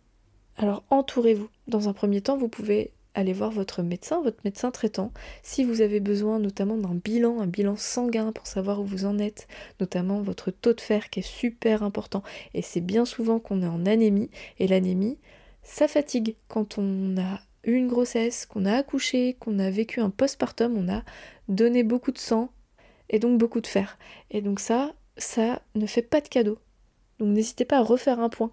Alors 0.56 0.84
entourez-vous. 0.90 1.48
Dans 1.68 1.88
un 1.88 1.92
premier 1.92 2.20
temps, 2.20 2.36
vous 2.36 2.48
pouvez 2.48 2.92
aller 3.14 3.32
voir 3.32 3.50
votre 3.50 3.82
médecin, 3.82 4.22
votre 4.22 4.40
médecin 4.44 4.70
traitant, 4.70 5.12
si 5.42 5.64
vous 5.64 5.80
avez 5.80 6.00
besoin 6.00 6.38
notamment 6.38 6.76
d'un 6.76 6.94
bilan, 6.94 7.40
un 7.40 7.46
bilan 7.46 7.76
sanguin 7.76 8.32
pour 8.32 8.46
savoir 8.46 8.80
où 8.80 8.84
vous 8.84 9.04
en 9.04 9.18
êtes, 9.18 9.48
notamment 9.80 10.22
votre 10.22 10.50
taux 10.50 10.74
de 10.74 10.80
fer 10.80 11.10
qui 11.10 11.20
est 11.20 11.22
super 11.22 11.82
important. 11.82 12.22
Et 12.54 12.62
c'est 12.62 12.80
bien 12.80 13.04
souvent 13.04 13.38
qu'on 13.38 13.62
est 13.62 13.66
en 13.66 13.86
anémie, 13.86 14.30
et 14.58 14.66
l'anémie, 14.66 15.18
ça 15.62 15.88
fatigue 15.88 16.36
quand 16.48 16.78
on 16.78 17.16
a 17.18 17.40
une 17.64 17.88
grossesse, 17.88 18.46
qu'on 18.46 18.64
a 18.64 18.74
accouché, 18.74 19.36
qu'on 19.38 19.58
a 19.58 19.70
vécu 19.70 20.00
un 20.00 20.10
postpartum, 20.10 20.76
on 20.76 20.92
a 20.92 21.02
donné 21.48 21.82
beaucoup 21.82 22.12
de 22.12 22.18
sang 22.18 22.50
et 23.08 23.18
donc 23.18 23.38
beaucoup 23.38 23.60
de 23.60 23.66
fer. 23.66 23.98
Et 24.30 24.40
donc 24.40 24.60
ça, 24.60 24.94
ça 25.16 25.62
ne 25.74 25.86
fait 25.86 26.02
pas 26.02 26.20
de 26.20 26.28
cadeau. 26.28 26.58
Donc 27.18 27.28
n'hésitez 27.28 27.64
pas 27.64 27.78
à 27.78 27.82
refaire 27.82 28.20
un 28.20 28.30
point. 28.30 28.52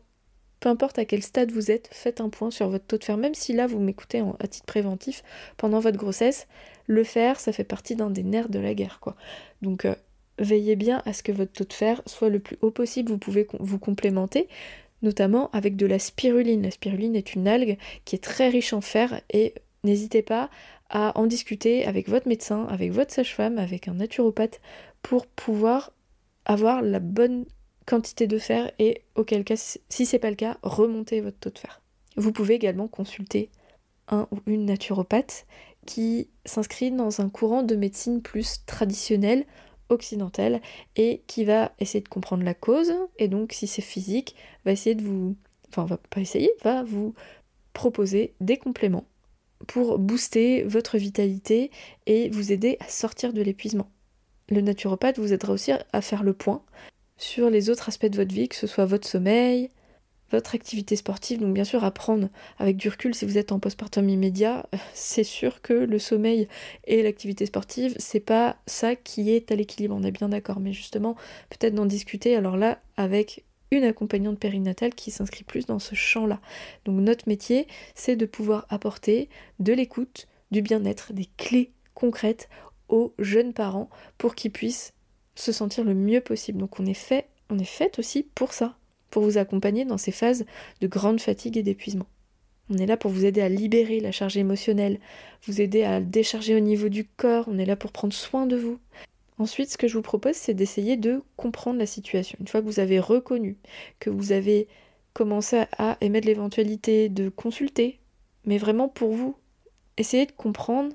Peu 0.60 0.70
importe 0.70 0.98
à 0.98 1.06
quel 1.06 1.22
stade 1.22 1.52
vous 1.52 1.72
êtes, 1.72 1.90
faites 1.92 2.22
un 2.22 2.30
point 2.30 2.52
sur 2.52 2.70
votre 2.70 2.86
taux 2.86 2.98
de 2.98 3.04
fer. 3.04 3.18
Même 3.18 3.36
si 3.36 3.54
là 3.54 3.68
vous 3.68 3.80
m'écoutez 3.80 4.24
à 4.40 4.48
titre 4.48 4.66
préventif 4.66 5.24
pendant 5.58 5.80
votre 5.80 5.98
grossesse, 5.98 6.48
le 6.88 7.04
fer, 7.04 7.40
ça 7.40 7.52
fait 7.52 7.64
partie 7.64 7.96
d'un 7.96 8.10
des 8.10 8.24
nerfs 8.24 8.50
de 8.50 8.60
la 8.60 8.74
guerre, 8.74 9.00
quoi. 9.00 9.16
Donc 9.62 9.86
euh, 9.86 9.96
veillez 10.40 10.76
bien 10.76 11.02
à 11.06 11.14
ce 11.14 11.24
que 11.24 11.32
votre 11.32 11.52
taux 11.52 11.66
de 11.66 11.74
fer 11.74 12.02
soit 12.06 12.30
le 12.30 12.40
plus 12.40 12.58
haut 12.62 12.72
possible. 12.72 13.12
Vous 13.12 13.18
pouvez 13.18 13.48
vous 13.60 13.80
complémenter 13.80 14.48
notamment 15.02 15.50
avec 15.52 15.76
de 15.76 15.86
la 15.86 16.00
spiruline. 16.00 16.64
La 16.64 16.72
spiruline 16.72 17.16
est 17.16 17.34
une 17.34 17.48
algue 17.48 17.78
qui 18.06 18.16
est 18.16 18.24
très 18.24 18.50
riche 18.50 18.74
en 18.74 18.82
fer 18.82 19.22
et 19.32 19.54
n'hésitez 19.84 20.22
pas 20.22 20.50
à 20.90 21.18
en 21.20 21.28
discuter 21.28 21.86
avec 21.86 22.08
votre 22.08 22.28
médecin, 22.28 22.66
avec 22.66 22.92
votre 22.92 23.14
sage-femme, 23.14 23.58
avec 23.58 23.88
un 23.88 23.96
naturopathe 23.96 24.62
pour 25.02 25.28
pouvoir 25.28 25.92
avoir 26.46 26.82
la 26.82 27.00
bonne 27.00 27.46
quantité 27.88 28.28
de 28.28 28.38
fer 28.38 28.72
et 28.78 29.02
auquel 29.16 29.44
cas, 29.44 29.56
si 29.56 30.06
c'est 30.06 30.20
pas 30.20 30.30
le 30.30 30.36
cas, 30.36 30.58
remonter 30.62 31.22
votre 31.22 31.40
taux 31.40 31.50
de 31.50 31.58
fer. 31.58 31.82
Vous 32.18 32.32
pouvez 32.32 32.54
également 32.54 32.88
consulter 32.88 33.50
un 34.10 34.28
ou 34.32 34.40
une 34.46 34.66
naturopathe 34.66 35.48
qui 35.86 36.30
s'inscrit 36.46 36.92
dans 36.92 37.22
un 37.22 37.30
courant 37.30 37.64
de 37.64 37.76
médecine 37.76 38.22
plus 38.22 38.66
traditionnel 38.66 39.46
occidentale 39.90 40.62
et 40.98 41.24
qui 41.28 41.46
va 41.46 41.72
essayer 41.80 42.02
de 42.02 42.10
comprendre 42.10 42.44
la 42.44 42.54
cause 42.54 42.94
et 43.18 43.30
donc 43.30 43.54
si 43.54 43.68
c'est 43.68 43.82
physique 43.82 44.36
va 44.66 44.74
essayer 44.74 44.96
de 44.96 45.04
vous 45.04 45.38
enfin 45.70 45.86
va 45.86 45.96
pas 46.10 46.20
essayer 46.20 46.52
va 46.62 46.84
vous 46.84 47.14
proposer 47.72 48.34
des 48.42 48.58
compléments 48.58 49.06
pour 49.66 49.98
booster 49.98 50.64
votre 50.64 50.98
vitalité 50.98 51.72
et 52.06 52.30
vous 52.30 52.52
aider 52.52 52.78
à 52.82 52.90
sortir 52.90 53.32
de 53.32 53.42
l'épuisement. 53.42 53.90
Le 54.50 54.62
naturopathe 54.62 55.20
vous 55.20 55.32
aidera 55.32 55.54
aussi 55.54 55.72
à 55.72 56.02
faire 56.02 56.24
le 56.24 56.34
point 56.34 56.64
sur 57.18 57.50
les 57.50 57.70
autres 57.70 57.90
aspects 57.90 58.06
de 58.06 58.16
votre 58.16 58.34
vie, 58.34 58.48
que 58.48 58.56
ce 58.56 58.68
soit 58.68 58.86
votre 58.86 59.08
sommeil, 59.08 59.70
votre 60.32 60.56
activité 60.56 60.96
sportive. 60.96 61.40
Donc 61.40 61.54
bien 61.54 61.64
sûr, 61.64 61.84
apprendre 61.84 62.30
avec 62.58 62.78
du 62.78 62.90
recul 62.90 63.16
si 63.16 63.26
vous 63.26 63.38
êtes 63.38 63.52
en 63.52 63.60
postpartum 63.60 64.08
immédiat, 64.10 64.68
c'est 64.94 65.24
sûr 65.24 65.62
que 65.62 65.74
le 65.74 66.00
sommeil 66.00 66.48
et 66.86 67.04
l'activité 67.04 67.46
sportive, 67.46 67.96
c'est 67.98 68.20
pas 68.20 68.58
ça 68.66 68.96
qui 68.96 69.32
est 69.32 69.52
à 69.52 69.56
l'équilibre, 69.56 69.96
on 69.96 70.04
est 70.04 70.12
bien 70.12 70.30
d'accord. 70.30 70.60
Mais 70.60 70.74
justement, 70.74 71.16
peut-être 71.50 71.76
d'en 71.76 71.86
discuter 71.86 72.36
alors 72.36 72.58
là 72.58 72.80
avec 72.98 73.44
une 73.72 73.84
accompagnante 73.84 74.40
périnatale 74.40 74.94
qui 74.94 75.12
s'inscrit 75.12 75.44
plus 75.44 75.66
dans 75.66 75.80
ce 75.80 75.94
champ-là. 75.94 76.40
Donc 76.86 77.00
notre 77.00 77.28
métier, 77.28 77.68
c'est 77.96 78.16
de 78.16 78.26
pouvoir 78.26 78.66
apporter 78.70 79.30
de 79.60 79.74
l'écoute, 79.74 80.28
du 80.52 80.62
bien-être, 80.62 81.12
des 81.12 81.28
clés 81.38 81.72
concrètes 81.94 82.48
aux 82.88 83.14
jeunes 83.20 83.54
parents 83.54 83.90
pour 84.18 84.36
qu'ils 84.36 84.52
puissent 84.52 84.94
se 85.38 85.52
sentir 85.52 85.84
le 85.84 85.94
mieux 85.94 86.22
possible. 86.22 86.60
Donc 86.60 86.80
on 86.80 86.86
est 86.86 86.94
fait, 86.94 87.28
on 87.50 87.60
est 87.60 88.00
aussi 88.00 88.24
pour 88.24 88.54
ça 88.54 88.78
pour 89.10 89.24
vous 89.24 89.38
accompagner 89.38 89.86
dans 89.86 89.98
ces 89.98 90.12
phases 90.12 90.46
de 90.82 90.88
grande 90.88 91.22
fatigue 91.22 91.58
et 91.58 91.64
d'épuisement. 91.64 92.08
On 92.70 92.78
est 92.78 92.86
là 92.86 92.98
pour 92.98 93.12
vous 93.12 93.24
aider 93.24 93.40
à 93.40 93.48
libérer 93.48 94.02
la 94.02 94.12
charge 94.12 94.36
émotionnelle, 94.36 95.00
vous 95.46 95.62
aider 95.62 95.84
à 95.84 96.02
décharger 96.02 96.56
au 96.56 96.60
niveau 96.60 96.90
du 96.90 97.06
corps, 97.06 97.46
on 97.48 97.58
est 97.58 97.66
là 97.66 97.78
pour 97.78 97.94
prendre 97.94 98.14
soin 98.14 98.46
de 98.46 98.58
vous. 98.58 98.80
Ensuite, 99.38 99.72
ce 99.72 99.78
que 99.78 99.88
je 99.88 99.94
vous 99.94 100.02
propose, 100.02 100.36
c'est 100.36 100.54
d'essayer 100.54 100.98
de 100.98 101.22
comprendre 101.38 101.80
la 101.80 101.86
situation. 101.86 102.38
Une 102.42 102.48
fois 102.48 102.62
que 102.62 102.66
vous 102.66 102.80
avez 102.80 103.00
reconnu, 103.00 103.58
que 104.00 104.10
vous 104.10 104.34
avez 104.34 104.68
commencé 105.14 105.64
à 105.78 105.98
émettre 106.02 106.28
l'éventualité 106.28 107.08
de 107.08 107.30
consulter, 107.30 108.00
mais 108.46 108.58
vraiment 108.58 108.90
pour 108.90 109.12
vous, 109.12 109.38
essayez 109.98 110.26
de 110.26 110.32
comprendre 110.32 110.94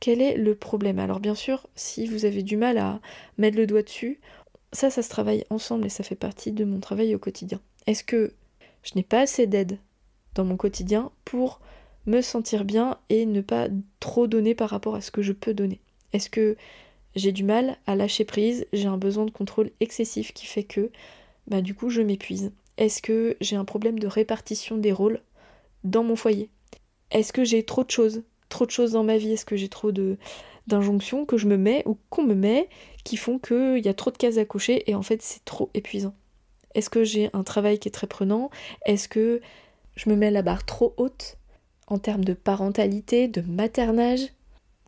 quel 0.00 0.20
est 0.20 0.36
le 0.36 0.54
problème? 0.54 0.98
Alors 0.98 1.20
bien 1.20 1.34
sûr, 1.34 1.66
si 1.74 2.06
vous 2.06 2.24
avez 2.24 2.42
du 2.42 2.56
mal 2.56 2.78
à 2.78 3.00
mettre 3.36 3.56
le 3.56 3.66
doigt 3.66 3.82
dessus, 3.82 4.20
ça, 4.72 4.90
ça 4.90 5.02
se 5.02 5.08
travaille 5.08 5.44
ensemble 5.50 5.86
et 5.86 5.90
ça 5.90 6.04
fait 6.04 6.14
partie 6.14 6.52
de 6.52 6.64
mon 6.64 6.80
travail 6.80 7.14
au 7.14 7.18
quotidien. 7.18 7.60
Est-ce 7.86 8.04
que 8.04 8.32
je 8.82 8.92
n'ai 8.96 9.02
pas 9.02 9.20
assez 9.20 9.46
d'aide 9.46 9.78
dans 10.34 10.44
mon 10.44 10.56
quotidien 10.56 11.10
pour 11.24 11.60
me 12.06 12.20
sentir 12.20 12.64
bien 12.64 12.98
et 13.08 13.26
ne 13.26 13.40
pas 13.40 13.68
trop 14.00 14.26
donner 14.26 14.54
par 14.54 14.70
rapport 14.70 14.94
à 14.94 15.00
ce 15.00 15.10
que 15.10 15.22
je 15.22 15.32
peux 15.32 15.54
donner? 15.54 15.80
Est-ce 16.12 16.30
que 16.30 16.56
j'ai 17.16 17.32
du 17.32 17.44
mal 17.44 17.76
à 17.86 17.96
lâcher 17.96 18.24
prise, 18.24 18.66
j'ai 18.72 18.86
un 18.86 18.98
besoin 18.98 19.24
de 19.24 19.30
contrôle 19.30 19.70
excessif 19.80 20.32
qui 20.32 20.46
fait 20.46 20.64
que 20.64 20.90
bah 21.46 21.62
du 21.62 21.74
coup 21.74 21.90
je 21.90 22.02
m'épuise. 22.02 22.52
Est-ce 22.76 23.02
que 23.02 23.36
j'ai 23.40 23.56
un 23.56 23.64
problème 23.64 23.98
de 23.98 24.06
répartition 24.06 24.76
des 24.76 24.92
rôles 24.92 25.20
dans 25.84 26.04
mon 26.04 26.14
foyer? 26.16 26.48
Est-ce 27.10 27.32
que 27.32 27.44
j'ai 27.44 27.64
trop 27.64 27.84
de 27.84 27.90
choses? 27.90 28.22
Trop 28.48 28.66
de 28.66 28.70
choses 28.70 28.92
dans 28.92 29.04
ma 29.04 29.18
vie? 29.18 29.32
Est-ce 29.32 29.44
que 29.44 29.56
j'ai 29.56 29.68
trop 29.68 29.92
de 29.92 30.16
d'injonctions 30.66 31.24
que 31.24 31.38
je 31.38 31.46
me 31.46 31.56
mets 31.56 31.82
ou 31.86 31.96
qu'on 32.10 32.24
me 32.24 32.34
met 32.34 32.68
qui 33.02 33.16
font 33.16 33.38
qu'il 33.38 33.82
y 33.82 33.88
a 33.88 33.94
trop 33.94 34.10
de 34.10 34.18
cases 34.18 34.36
à 34.36 34.44
cocher 34.44 34.88
et 34.90 34.94
en 34.94 35.02
fait 35.02 35.22
c'est 35.22 35.44
trop 35.44 35.70
épuisant? 35.74 36.14
Est-ce 36.74 36.90
que 36.90 37.04
j'ai 37.04 37.30
un 37.32 37.42
travail 37.42 37.78
qui 37.78 37.88
est 37.88 37.92
très 37.92 38.06
prenant? 38.06 38.50
Est-ce 38.84 39.08
que 39.08 39.40
je 39.96 40.10
me 40.10 40.16
mets 40.16 40.30
la 40.30 40.42
barre 40.42 40.64
trop 40.64 40.94
haute 40.96 41.38
en 41.86 41.98
termes 41.98 42.24
de 42.24 42.34
parentalité, 42.34 43.28
de 43.28 43.40
maternage 43.40 44.28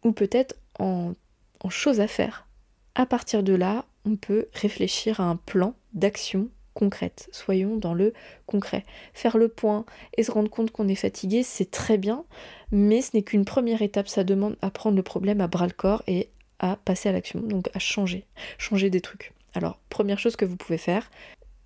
ou 0.05 0.13
peut-être 0.13 0.57
en, 0.79 1.15
en 1.61 1.71
choses 1.71 2.01
à 2.01 2.07
faire? 2.07 2.47
À 2.95 3.07
partir 3.07 3.43
de 3.43 3.55
là, 3.55 3.87
on 4.05 4.17
peut 4.17 4.49
réfléchir 4.53 5.21
à 5.21 5.25
un 5.25 5.37
plan 5.37 5.75
d'action 5.95 6.49
concrète. 6.75 7.29
Soyons 7.33 7.77
dans 7.77 7.95
le 7.95 8.13
concret. 8.47 8.85
Faire 9.15 9.39
le 9.39 9.49
point 9.49 9.85
et 10.17 10.23
se 10.23 10.31
rendre 10.31 10.51
compte 10.51 10.71
qu'on 10.71 10.89
est 10.89 10.95
fatigué, 10.95 11.43
c'est 11.43 11.71
très 11.71 11.99
bien, 11.99 12.25
mais 12.71 13.03
ce 13.03 13.11
n'est 13.15 13.23
qu'une 13.23 13.45
première 13.45 13.83
étape. 13.83 14.09
Ça 14.09 14.25
demande 14.25 14.57
à 14.63 14.71
prendre 14.71 14.97
le 14.97 15.03
problème 15.03 15.41
à 15.41 15.47
bras 15.47 15.67
le 15.67 15.73
corps 15.73 16.03
et 16.07 16.29
à 16.59 16.77
passer 16.77 17.09
à 17.09 17.13
l'action, 17.13 17.41
donc 17.41 17.69
à 17.75 17.79
changer, 17.79 18.27
changer 18.59 18.91
des 18.91 19.01
trucs. 19.01 19.33
Alors, 19.55 19.79
première 19.89 20.19
chose 20.19 20.37
que 20.37 20.45
vous 20.45 20.57
pouvez 20.57 20.79
faire, 20.79 21.11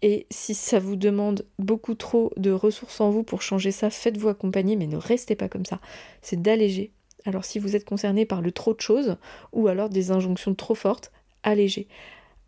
et 0.03 0.27
si 0.31 0.55
ça 0.55 0.79
vous 0.79 0.97
demande 0.97 1.47
beaucoup 1.59 1.95
trop 1.95 2.31
de 2.37 2.51
ressources 2.51 3.01
en 3.01 3.11
vous 3.11 3.23
pour 3.23 3.41
changer 3.41 3.71
ça, 3.71 3.89
faites-vous 3.89 4.29
accompagner, 4.29 4.77
mais 4.77 4.87
ne 4.87 4.99
restez 4.99 5.35
pas 5.35 5.49
comme 5.49 5.65
ça. 5.65 5.81
C'est 6.21 6.43
d'alléger. 6.43 6.93
Alors 7.25 7.47
si 7.47 7.59
vous 7.59 7.75
êtes 7.75 7.87
concerné 7.87 8.27
par 8.27 8.43
le 8.43 8.53
trop 8.53 8.75
de 8.75 8.83
choses, 8.83 9.17
ou 9.53 9.67
alors 9.67 9.89
des 9.89 10.11
injonctions 10.11 10.55
trop 10.55 10.75
fortes, 10.75 11.11
allégez. 11.43 11.89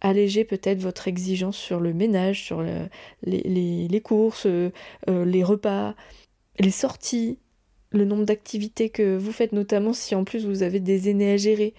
Allégez 0.01 0.45
peut-être 0.45 0.81
votre 0.81 1.09
exigence 1.09 1.57
sur 1.57 1.81
le 1.81 1.95
ménage, 1.95 2.45
sur 2.45 2.63
les, 3.23 4.01
courses, 4.03 4.47
euh, 4.47 4.71
euh, 5.09 5.25
les 5.25 5.43
repas, 5.43 5.95
les 6.59 6.71
sorties, 6.71 7.39
le 7.91 8.05
nombre 8.05 8.25
d'activités 8.25 8.91
que 8.91 9.17
vous 9.17 9.33
faites, 9.33 9.53
notamment 9.53 9.93
si 9.93 10.15
en 10.15 10.25
plus 10.25 10.45
vous 10.47 10.63
avez 10.63 10.81
des 10.81 11.09
aînés 11.09 11.33
à 11.33 11.37
gérer. 11.37 11.75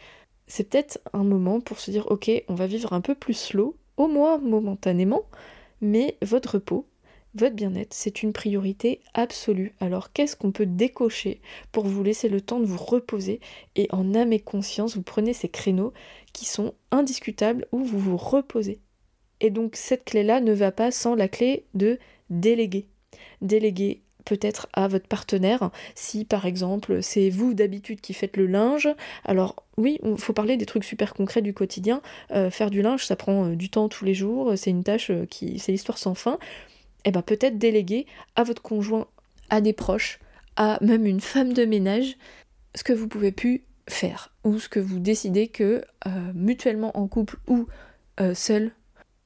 C'est 0.48 0.70
peut-être 0.70 1.00
un 1.14 1.24
moment 1.24 1.60
pour 1.60 1.80
se 1.80 1.92
dire 1.92 2.08
ok, 2.10 2.32
on 2.48 2.56
va 2.56 2.68
vivre 2.68 2.94
un 2.94 3.02
peu 3.02 3.14
plus 3.14 3.36
slow, 3.36 3.76
au 3.98 4.08
moins 4.08 4.40
momentanément, 4.40 5.24
mais 5.82 6.18
votre 6.24 6.56
repos, 6.56 6.88
votre 7.36 7.56
bien-être, 7.56 7.94
c'est 7.94 8.24
une 8.24 8.34
priorité 8.34 9.02
absolue. 9.14 9.76
Alors 9.80 10.12
qu'est-ce 10.12 10.36
qu'on 10.36 10.52
peut 10.52 10.66
décocher 10.66 11.42
pour 11.72 11.86
vous 11.86 12.04
laisser 12.04 12.30
le 12.30 12.42
temps 12.42 12.60
de 12.60 12.66
vous 12.66 12.84
reposer 12.84 13.40
et 13.76 13.88
en 13.92 14.16
âme 14.16 14.34
et 14.34 14.40
conscience, 14.40 14.96
vous 14.96 15.04
prenez 15.04 15.34
ces 15.34 15.50
créneaux 15.50 15.94
qui 16.34 16.46
sont 16.46 16.74
indiscutables 16.92 17.68
où 17.72 17.84
vous 17.84 18.00
vous 18.00 18.18
reposez. 18.18 18.80
Et 19.40 19.50
donc 19.50 19.76
cette 19.76 20.06
clé-là 20.06 20.42
ne 20.42 20.54
va 20.54 20.72
pas 20.72 20.92
sans 20.92 21.16
la 21.16 21.28
clé 21.28 21.66
de 21.74 22.00
déléguer. 22.30 22.88
Déléguer 23.42 24.02
peut-être 24.26 24.68
à 24.74 24.88
votre 24.88 25.08
partenaire. 25.08 25.72
Si 25.96 26.26
par 26.26 26.46
exemple 26.46 27.02
c'est 27.02 27.30
vous 27.30 27.54
d'habitude 27.54 28.02
qui 28.02 28.14
faites 28.14 28.36
le 28.36 28.46
linge, 28.46 28.90
alors 29.24 29.56
oui, 29.78 30.00
il 30.04 30.18
faut 30.18 30.34
parler 30.34 30.58
des 30.58 30.66
trucs 30.66 30.84
super 30.84 31.14
concrets 31.14 31.42
du 31.42 31.54
quotidien. 31.54 32.02
Euh, 32.32 32.50
faire 32.50 32.70
du 32.70 32.82
linge, 32.82 33.06
ça 33.06 33.16
prend 33.16 33.46
euh, 33.46 33.56
du 33.56 33.70
temps 33.70 33.90
tous 33.90 34.06
les 34.06 34.14
jours, 34.14 34.54
c'est 34.56 34.72
une 34.72 34.84
tâche 34.84 35.12
euh, 35.12 35.26
qui, 35.26 35.60
c'est 35.60 35.72
l'histoire 35.72 35.98
sans 35.98 36.16
fin. 36.16 36.40
Eh 37.06 37.12
bien 37.12 37.22
peut-être 37.22 37.58
déléguer 37.58 38.06
à 38.36 38.44
votre 38.44 38.62
conjoint, 38.62 39.08
à 39.50 39.62
des 39.62 39.74
proches, 39.74 40.20
à 40.56 40.78
même 40.82 41.06
une 41.06 41.22
femme 41.22 41.54
de 41.54 41.66
ménage, 41.66 42.18
ce 42.76 42.84
que 42.84 42.94
vous 42.94 43.08
pouvez 43.08 43.32
plus 43.32 43.64
faire 43.88 44.34
ou 44.44 44.60
ce 44.60 44.68
que 44.68 44.80
vous 44.80 45.00
décidez 45.00 45.48
que 45.48 45.84
mutuellement 46.34 46.98
en 46.98 47.08
couple 47.08 47.38
ou 47.48 47.68
seul, 48.34 48.72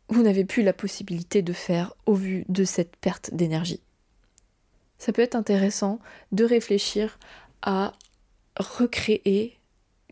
vous 0.09 0.21
n'avez 0.21 0.45
plus 0.45 0.61
la 0.61 0.73
possibilité 0.73 1.41
de 1.41 1.53
faire 1.53 1.95
au 2.05 2.13
vu 2.13 2.45
de 2.49 2.63
cette 2.63 2.95
perte 2.97 3.33
d'énergie 3.33 3.81
ça 5.01 5.11
peut 5.11 5.23
être 5.23 5.35
intéressant 5.35 5.99
de 6.31 6.43
réfléchir 6.43 7.17
à 7.63 7.93
recréer, 8.55 9.57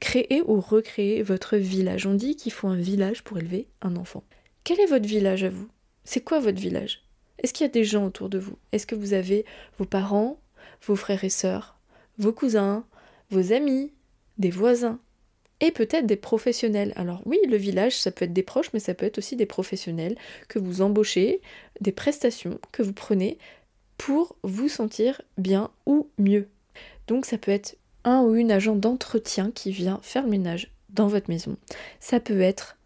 créer 0.01 0.41
ou 0.47 0.59
recréer 0.59 1.21
votre 1.21 1.57
village. 1.57 2.07
On 2.07 2.15
dit 2.15 2.35
qu'il 2.35 2.51
faut 2.51 2.67
un 2.67 2.75
village 2.75 3.23
pour 3.23 3.37
élever 3.37 3.67
un 3.83 3.95
enfant. 3.97 4.23
Quel 4.63 4.79
est 4.79 4.87
votre 4.87 5.07
village 5.07 5.43
à 5.43 5.49
vous? 5.49 5.69
C'est 6.05 6.21
quoi 6.21 6.39
votre 6.39 6.59
village? 6.59 7.03
Est-ce 7.39 7.53
qu'il 7.53 7.65
y 7.65 7.69
a 7.69 7.73
des 7.73 7.83
gens 7.83 8.05
autour 8.05 8.29
de 8.29 8.37
vous? 8.37 8.57
Est-ce 8.71 8.87
que 8.87 8.95
vous 8.95 9.13
avez 9.13 9.45
vos 9.77 9.85
parents, 9.85 10.39
vos 10.85 10.95
frères 10.95 11.23
et 11.23 11.29
sœurs, 11.29 11.77
vos 12.17 12.33
cousins, 12.33 12.85
vos 13.29 13.53
amis, 13.53 13.91
des 14.37 14.49
voisins 14.49 14.99
et 15.61 15.71
peut-être 15.71 16.05
des 16.05 16.15
professionnels? 16.15 16.93
Alors 16.95 17.21
oui, 17.25 17.39
le 17.47 17.57
village, 17.57 17.97
ça 17.97 18.11
peut 18.11 18.25
être 18.25 18.33
des 18.33 18.43
proches, 18.43 18.71
mais 18.73 18.79
ça 18.79 18.93
peut 18.93 19.05
être 19.05 19.17
aussi 19.17 19.35
des 19.35 19.45
professionnels 19.45 20.17
que 20.47 20.59
vous 20.59 20.81
embauchez, 20.81 21.41
des 21.81 21.91
prestations 21.91 22.59
que 22.71 22.83
vous 22.83 22.93
prenez 22.93 23.37
pour 23.97 24.35
vous 24.43 24.69
sentir 24.69 25.21
bien 25.37 25.71
ou 25.85 26.07
mieux. 26.17 26.47
Donc 27.07 27.25
ça 27.25 27.37
peut 27.37 27.51
être 27.51 27.77
un 28.03 28.21
ou 28.21 28.35
une 28.35 28.51
agent 28.51 28.75
d'entretien 28.75 29.51
qui 29.51 29.71
vient 29.71 29.99
faire 30.01 30.23
le 30.23 30.29
ménage 30.29 30.71
dans 30.89 31.07
votre 31.07 31.29
maison. 31.29 31.57
Ça 31.99 32.19
peut 32.19 32.41
être 32.41 32.77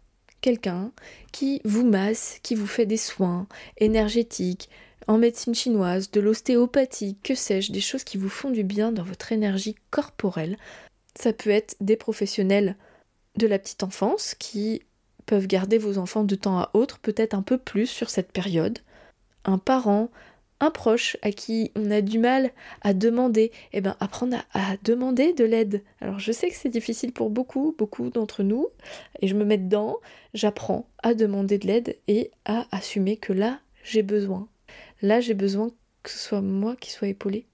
quelqu'un 0.44 0.92
qui 1.32 1.62
vous 1.64 1.86
masse, 1.86 2.38
qui 2.42 2.54
vous 2.54 2.66
fait 2.66 2.84
des 2.84 2.98
soins 2.98 3.46
énergétiques, 3.78 4.68
en 5.06 5.16
médecine 5.16 5.54
chinoise, 5.54 6.10
de 6.10 6.20
l'ostéopathie, 6.20 7.16
que 7.22 7.34
sais-je, 7.34 7.72
des 7.72 7.80
choses 7.80 8.04
qui 8.04 8.18
vous 8.18 8.28
font 8.28 8.50
du 8.50 8.62
bien 8.62 8.92
dans 8.92 9.04
votre 9.04 9.32
énergie 9.32 9.74
corporelle. 9.90 10.58
Ça 11.18 11.32
peut 11.32 11.48
être 11.48 11.76
des 11.80 11.96
professionnels 11.96 12.76
de 13.38 13.46
la 13.46 13.58
petite 13.58 13.84
enfance 13.84 14.34
qui 14.38 14.82
peuvent 15.24 15.46
garder 15.46 15.78
vos 15.78 15.96
enfants 15.96 16.24
de 16.24 16.34
temps 16.34 16.58
à 16.58 16.70
autre, 16.74 16.98
peut-être 16.98 17.32
un 17.32 17.42
peu 17.42 17.56
plus 17.56 17.86
sur 17.86 18.10
cette 18.10 18.30
période. 18.30 18.80
Un 19.46 19.56
parent, 19.56 20.10
un 20.60 20.70
proche 20.70 21.16
à 21.22 21.30
qui 21.30 21.72
on 21.74 21.90
a 21.90 22.00
du 22.00 22.18
mal 22.18 22.50
à 22.82 22.94
demander, 22.94 23.52
eh 23.72 23.80
ben 23.80 23.96
apprendre 24.00 24.38
à, 24.52 24.76
demander 24.82 25.32
de 25.32 25.44
l'aide. 25.44 25.82
Alors 26.00 26.18
je 26.18 26.32
sais 26.32 26.48
que 26.48 26.56
c'est 26.56 26.68
difficile 26.68 27.12
pour 27.12 27.30
beaucoup, 27.30 27.74
beaucoup 27.76 28.10
d'entre 28.10 28.42
nous, 28.42 28.68
et 29.20 29.26
je 29.26 29.34
me 29.34 29.44
mets 29.44 29.58
dedans, 29.58 29.98
j'apprends 30.32 30.88
à 31.02 31.14
demander 31.14 31.58
de 31.58 31.66
l'aide 31.66 31.96
et 32.08 32.30
à 32.44 32.66
assumer 32.74 33.16
que 33.16 33.32
là 33.32 33.60
j'ai 33.82 34.02
besoin. 34.02 34.48
Là 35.02 35.20
j'ai 35.20 35.34
besoin 35.34 35.70
que 36.02 36.10
ce 36.10 36.18
soit 36.18 36.40
moi 36.40 36.76
qui 36.76 36.90
soit 36.90 37.08
épaulé. 37.08 37.46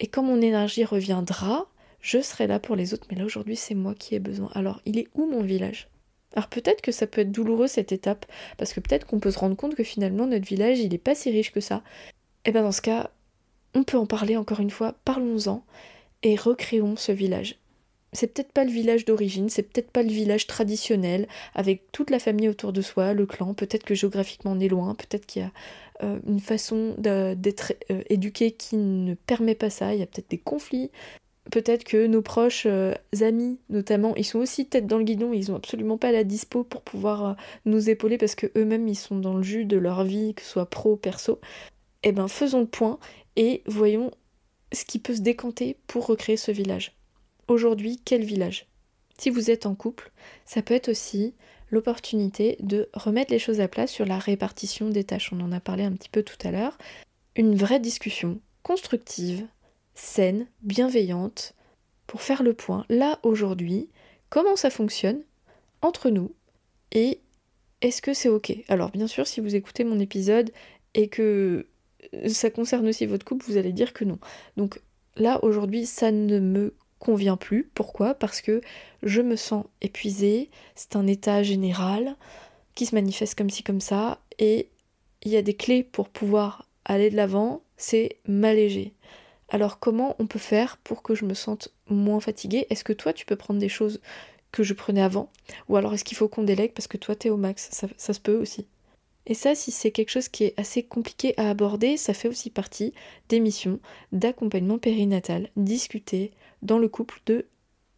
Et 0.00 0.06
quand 0.06 0.22
mon 0.22 0.40
énergie 0.40 0.84
reviendra, 0.84 1.68
je 2.00 2.20
serai 2.20 2.46
là 2.46 2.60
pour 2.60 2.76
les 2.76 2.94
autres, 2.94 3.06
mais 3.10 3.16
là 3.16 3.24
aujourd'hui 3.24 3.56
c'est 3.56 3.74
moi 3.74 3.94
qui 3.94 4.14
ai 4.14 4.20
besoin. 4.20 4.50
Alors 4.54 4.80
il 4.86 4.98
est 4.98 5.08
où 5.14 5.26
mon 5.26 5.42
village? 5.42 5.88
Alors 6.34 6.48
peut-être 6.48 6.82
que 6.82 6.92
ça 6.92 7.06
peut 7.06 7.22
être 7.22 7.32
douloureux 7.32 7.66
cette 7.66 7.90
étape, 7.92 8.26
parce 8.58 8.72
que 8.72 8.80
peut-être 8.80 9.06
qu'on 9.06 9.18
peut 9.18 9.30
se 9.30 9.38
rendre 9.38 9.56
compte 9.56 9.74
que 9.74 9.82
finalement 9.82 10.26
notre 10.26 10.46
village 10.46 10.78
il 10.78 10.94
est 10.94 10.98
pas 10.98 11.14
si 11.14 11.30
riche 11.30 11.52
que 11.52 11.60
ça, 11.60 11.82
eh 12.44 12.52
bien 12.52 12.62
dans 12.62 12.72
ce 12.72 12.82
cas, 12.82 13.10
on 13.74 13.84
peut 13.84 13.98
en 13.98 14.06
parler 14.06 14.36
encore 14.36 14.60
une 14.60 14.70
fois, 14.70 14.94
parlons-en 15.04 15.64
et 16.22 16.36
recréons 16.36 16.96
ce 16.96 17.12
village. 17.12 17.58
C'est 18.12 18.32
peut-être 18.32 18.52
pas 18.52 18.64
le 18.64 18.70
village 18.70 19.04
d'origine, 19.04 19.50
c'est 19.50 19.62
peut-être 19.62 19.90
pas 19.90 20.02
le 20.02 20.08
village 20.08 20.46
traditionnel, 20.46 21.28
avec 21.54 21.92
toute 21.92 22.10
la 22.10 22.18
famille 22.18 22.48
autour 22.48 22.72
de 22.72 22.80
soi, 22.80 23.12
le 23.12 23.26
clan, 23.26 23.52
peut-être 23.52 23.84
que 23.84 23.94
géographiquement 23.94 24.52
on 24.52 24.60
est 24.60 24.68
loin, 24.68 24.94
peut-être 24.94 25.26
qu'il 25.26 25.42
y 25.42 25.44
a 25.44 25.52
euh, 26.02 26.18
une 26.26 26.40
façon 26.40 26.94
d'être 26.96 27.74
euh, 27.90 28.02
éduqué 28.08 28.52
qui 28.52 28.76
ne 28.76 29.14
permet 29.14 29.54
pas 29.54 29.68
ça, 29.68 29.92
il 29.92 30.00
y 30.00 30.02
a 30.02 30.06
peut-être 30.06 30.30
des 30.30 30.38
conflits, 30.38 30.90
peut-être 31.50 31.84
que 31.84 32.06
nos 32.06 32.22
proches 32.22 32.64
euh, 32.66 32.94
amis 33.20 33.58
notamment, 33.68 34.16
ils 34.16 34.24
sont 34.24 34.38
aussi 34.38 34.64
tête 34.64 34.86
dans 34.86 34.98
le 34.98 35.04
guidon, 35.04 35.34
ils 35.34 35.52
ont 35.52 35.56
absolument 35.56 35.98
pas 35.98 36.10
la 36.10 36.24
dispo 36.24 36.64
pour 36.64 36.80
pouvoir 36.80 37.36
nous 37.66 37.90
épauler 37.90 38.16
parce 38.16 38.34
que 38.34 38.46
eux-mêmes 38.56 38.88
ils 38.88 38.96
sont 38.96 39.18
dans 39.18 39.34
le 39.34 39.42
jus 39.42 39.66
de 39.66 39.76
leur 39.76 40.04
vie, 40.04 40.32
que 40.32 40.40
ce 40.40 40.48
soit 40.48 40.70
pro, 40.70 40.96
perso 40.96 41.40
eh 42.02 42.12
bien 42.12 42.28
faisons 42.28 42.60
le 42.60 42.66
point 42.66 42.98
et 43.36 43.62
voyons 43.66 44.10
ce 44.72 44.84
qui 44.84 44.98
peut 44.98 45.14
se 45.14 45.20
décanter 45.20 45.78
pour 45.86 46.06
recréer 46.06 46.36
ce 46.36 46.50
village. 46.50 46.96
Aujourd'hui, 47.48 48.00
quel 48.04 48.24
village? 48.24 48.66
Si 49.18 49.30
vous 49.30 49.50
êtes 49.50 49.66
en 49.66 49.74
couple, 49.74 50.12
ça 50.44 50.62
peut 50.62 50.74
être 50.74 50.90
aussi 50.90 51.34
l'opportunité 51.70 52.56
de 52.60 52.88
remettre 52.94 53.32
les 53.32 53.38
choses 53.38 53.60
à 53.60 53.68
plat 53.68 53.86
sur 53.86 54.06
la 54.06 54.18
répartition 54.18 54.90
des 54.90 55.04
tâches. 55.04 55.32
On 55.32 55.40
en 55.40 55.52
a 55.52 55.60
parlé 55.60 55.84
un 55.84 55.92
petit 55.92 56.08
peu 56.08 56.22
tout 56.22 56.36
à 56.46 56.50
l'heure. 56.50 56.78
Une 57.36 57.56
vraie 57.56 57.80
discussion 57.80 58.40
constructive, 58.62 59.46
saine, 59.94 60.46
bienveillante, 60.62 61.54
pour 62.06 62.22
faire 62.22 62.42
le 62.42 62.54
point, 62.54 62.86
là, 62.88 63.18
aujourd'hui, 63.22 63.88
comment 64.30 64.56
ça 64.56 64.70
fonctionne 64.70 65.22
entre 65.82 66.10
nous 66.10 66.32
et 66.92 67.20
est-ce 67.80 68.02
que 68.02 68.14
c'est 68.14 68.28
ok? 68.28 68.52
Alors 68.68 68.90
bien 68.90 69.06
sûr, 69.06 69.26
si 69.26 69.40
vous 69.40 69.54
écoutez 69.54 69.84
mon 69.84 70.00
épisode 70.00 70.50
et 70.94 71.08
que 71.08 71.66
ça 72.28 72.50
concerne 72.50 72.88
aussi 72.88 73.06
votre 73.06 73.24
couple, 73.24 73.44
vous 73.46 73.56
allez 73.56 73.72
dire 73.72 73.92
que 73.92 74.04
non. 74.04 74.18
Donc 74.56 74.80
là, 75.16 75.42
aujourd'hui, 75.42 75.86
ça 75.86 76.10
ne 76.10 76.38
me 76.40 76.74
convient 76.98 77.36
plus. 77.36 77.70
Pourquoi? 77.74 78.14
Parce 78.14 78.40
que 78.40 78.60
je 79.02 79.20
me 79.20 79.36
sens 79.36 79.64
épuisée, 79.80 80.50
c'est 80.74 80.96
un 80.96 81.06
état 81.06 81.42
général 81.42 82.16
qui 82.74 82.86
se 82.86 82.94
manifeste 82.94 83.36
comme 83.36 83.50
ci, 83.50 83.62
comme 83.62 83.80
ça, 83.80 84.20
et 84.38 84.68
il 85.22 85.32
y 85.32 85.36
a 85.36 85.42
des 85.42 85.54
clés 85.54 85.82
pour 85.82 86.08
pouvoir 86.08 86.66
aller 86.84 87.10
de 87.10 87.16
l'avant, 87.16 87.62
c'est 87.76 88.18
m'alléger. 88.26 88.94
Alors 89.48 89.78
comment 89.78 90.14
on 90.18 90.26
peut 90.26 90.38
faire 90.38 90.76
pour 90.78 91.02
que 91.02 91.14
je 91.14 91.24
me 91.24 91.34
sente 91.34 91.72
moins 91.88 92.20
fatiguée? 92.20 92.66
Est-ce 92.70 92.84
que 92.84 92.92
toi 92.92 93.12
tu 93.12 93.26
peux 93.26 93.36
prendre 93.36 93.60
des 93.60 93.68
choses 93.68 94.00
que 94.52 94.62
je 94.62 94.74
prenais 94.74 95.02
avant? 95.02 95.30
Ou 95.68 95.76
alors 95.76 95.94
est-ce 95.94 96.04
qu'il 96.04 96.16
faut 96.16 96.28
qu'on 96.28 96.42
délègue 96.42 96.72
parce 96.72 96.86
que 96.86 96.96
toi 96.96 97.16
t'es 97.16 97.30
au 97.30 97.36
max? 97.36 97.68
Ça, 97.70 97.88
ça 97.96 98.12
se 98.12 98.20
peut 98.20 98.36
aussi. 98.36 98.66
Et 99.28 99.34
ça, 99.34 99.54
si 99.54 99.70
c'est 99.70 99.92
quelque 99.92 100.10
chose 100.10 100.28
qui 100.28 100.44
est 100.44 100.54
assez 100.56 100.82
compliqué 100.82 101.34
à 101.36 101.50
aborder, 101.50 101.96
ça 101.96 102.14
fait 102.14 102.28
aussi 102.28 102.50
partie 102.50 102.92
des 103.28 103.40
missions 103.40 103.78
d'accompagnement 104.10 104.78
périnatal, 104.78 105.50
discuter 105.56 106.32
dans 106.62 106.78
le 106.78 106.88
couple 106.88 107.20
de 107.26 107.46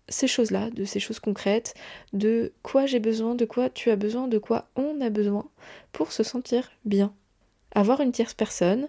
ces 0.09 0.27
choses-là, 0.27 0.71
de 0.71 0.85
ces 0.85 1.01
choses 1.01 1.21
concrètes, 1.21 1.75
de 2.12 2.53
quoi 2.62 2.87
j'ai 2.87 2.99
besoin, 2.99 3.37
de 3.37 3.45
quoi 3.45 3.71
tu 3.71 3.90
as 3.90 3.97
besoin, 3.97 4.27
de 4.27 4.38
quoi 4.38 4.69
on 4.75 5.01
a 5.01 5.09
besoin 5.09 5.49
pour 5.93 6.11
se 6.11 6.25
sentir 6.25 6.71
bien. 6.85 7.14
Avoir 7.73 8.01
une 8.01 8.12
tierce 8.12 8.35
personne 8.35 8.88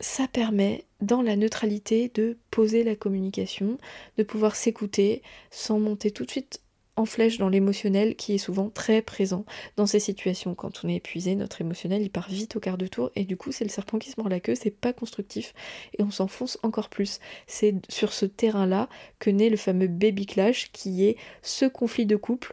ça 0.00 0.26
permet 0.26 0.86
dans 1.02 1.22
la 1.22 1.36
neutralité 1.36 2.10
de 2.14 2.38
poser 2.50 2.84
la 2.84 2.96
communication, 2.96 3.78
de 4.16 4.22
pouvoir 4.22 4.56
s'écouter 4.56 5.22
sans 5.50 5.78
monter 5.78 6.10
tout 6.10 6.24
de 6.24 6.30
suite 6.30 6.62
flèche 7.04 7.38
dans 7.38 7.48
l'émotionnel 7.48 8.16
qui 8.16 8.34
est 8.34 8.38
souvent 8.38 8.70
très 8.70 9.02
présent 9.02 9.44
dans 9.76 9.86
ces 9.86 10.00
situations. 10.00 10.54
Quand 10.54 10.84
on 10.84 10.88
est 10.88 10.96
épuisé, 10.96 11.34
notre 11.34 11.60
émotionnel 11.60 12.02
il 12.02 12.10
part 12.10 12.28
vite 12.28 12.56
au 12.56 12.60
quart 12.60 12.78
de 12.78 12.86
tour 12.86 13.10
et 13.16 13.24
du 13.24 13.36
coup 13.36 13.52
c'est 13.52 13.64
le 13.64 13.70
serpent 13.70 13.98
qui 13.98 14.10
se 14.10 14.20
mord 14.20 14.28
la 14.28 14.40
queue, 14.40 14.54
c'est 14.54 14.70
pas 14.70 14.92
constructif 14.92 15.54
et 15.98 16.02
on 16.02 16.10
s'enfonce 16.10 16.58
encore 16.62 16.88
plus. 16.88 17.20
C'est 17.46 17.74
sur 17.88 18.12
ce 18.12 18.26
terrain-là 18.26 18.88
que 19.18 19.30
naît 19.30 19.50
le 19.50 19.56
fameux 19.56 19.88
baby 19.88 20.26
clash 20.26 20.72
qui 20.72 21.04
est 21.04 21.16
ce 21.42 21.66
conflit 21.66 22.06
de 22.06 22.16
couple 22.16 22.52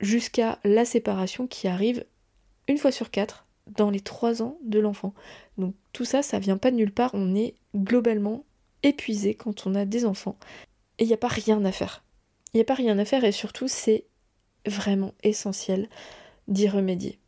jusqu'à 0.00 0.58
la 0.64 0.84
séparation 0.84 1.46
qui 1.46 1.68
arrive 1.68 2.04
une 2.68 2.78
fois 2.78 2.92
sur 2.92 3.10
quatre 3.10 3.46
dans 3.76 3.90
les 3.90 4.00
trois 4.00 4.42
ans 4.42 4.58
de 4.64 4.78
l'enfant. 4.78 5.14
Donc 5.58 5.74
tout 5.92 6.04
ça, 6.04 6.22
ça 6.22 6.38
vient 6.38 6.56
pas 6.56 6.70
de 6.70 6.76
nulle 6.76 6.92
part, 6.92 7.10
on 7.14 7.34
est 7.34 7.54
globalement 7.76 8.44
épuisé 8.82 9.34
quand 9.34 9.66
on 9.66 9.74
a 9.74 9.84
des 9.84 10.04
enfants. 10.04 10.38
Et 10.98 11.04
il 11.04 11.06
n'y 11.06 11.14
a 11.14 11.18
pas 11.18 11.28
rien 11.28 11.64
à 11.64 11.72
faire. 11.72 12.02
Il 12.52 12.56
n'y 12.56 12.62
a 12.62 12.64
pas 12.64 12.74
rien 12.74 12.98
à 12.98 13.04
faire 13.04 13.24
et 13.24 13.32
surtout 13.32 13.68
c'est 13.68 14.04
vraiment 14.66 15.14
essentiel 15.22 15.88
d'y 16.48 16.68
remédier. 16.68 17.18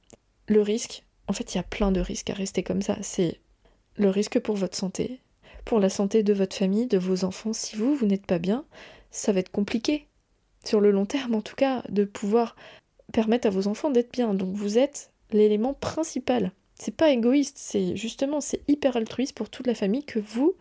Le 0.49 0.61
risque, 0.61 1.05
en 1.29 1.33
fait 1.33 1.55
il 1.55 1.59
y 1.59 1.61
a 1.61 1.65
plein 1.65 1.93
de 1.93 2.01
risques 2.01 2.31
à 2.31 2.35
rester 2.35 2.63
comme 2.63 2.83
ça. 2.83 2.97
C'est 3.03 3.41
le 3.97 4.11
risque 4.11 4.41
pour 4.41 4.57
votre 4.57 4.77
santé, 4.77 5.21
pour 5.65 5.79
la 5.79 5.89
santé 5.89 6.23
de 6.23 6.33
votre 6.33 6.57
famille, 6.57 6.87
de 6.87 6.99
vos 6.99 7.25
enfants. 7.25 7.53
Si 7.53 7.77
vous, 7.77 7.95
vous 7.95 8.07
n'êtes 8.07 8.27
pas 8.27 8.39
bien, 8.39 8.65
ça 9.11 9.33
va 9.33 9.41
être 9.41 9.51
compliqué. 9.51 10.09
Sur 10.65 10.81
le 10.81 10.91
long 10.91 11.07
terme 11.07 11.35
en 11.35 11.43
tout 11.43 11.57
cas, 11.57 11.83
de 11.89 12.05
pouvoir 12.05 12.57
permettre 13.13 13.47
à 13.47 13.51
vos 13.51 13.69
enfants 13.69 13.91
d'être 13.91 14.13
bien. 14.13 14.35
Donc 14.35 14.55
vous 14.55 14.79
êtes 14.79 15.13
l'élément 15.31 15.75
principal. 15.75 16.53
C'est 16.75 16.97
pas 16.97 17.11
égoïste, 17.11 17.59
c'est 17.59 17.97
justement 17.97 18.41
c'est 18.41 18.63
hyper 18.67 18.97
altruiste 18.97 19.37
pour 19.37 19.51
toute 19.51 19.69
la 19.69 19.75
famille 19.75 20.05
que 20.05 20.19
vous 20.19 20.55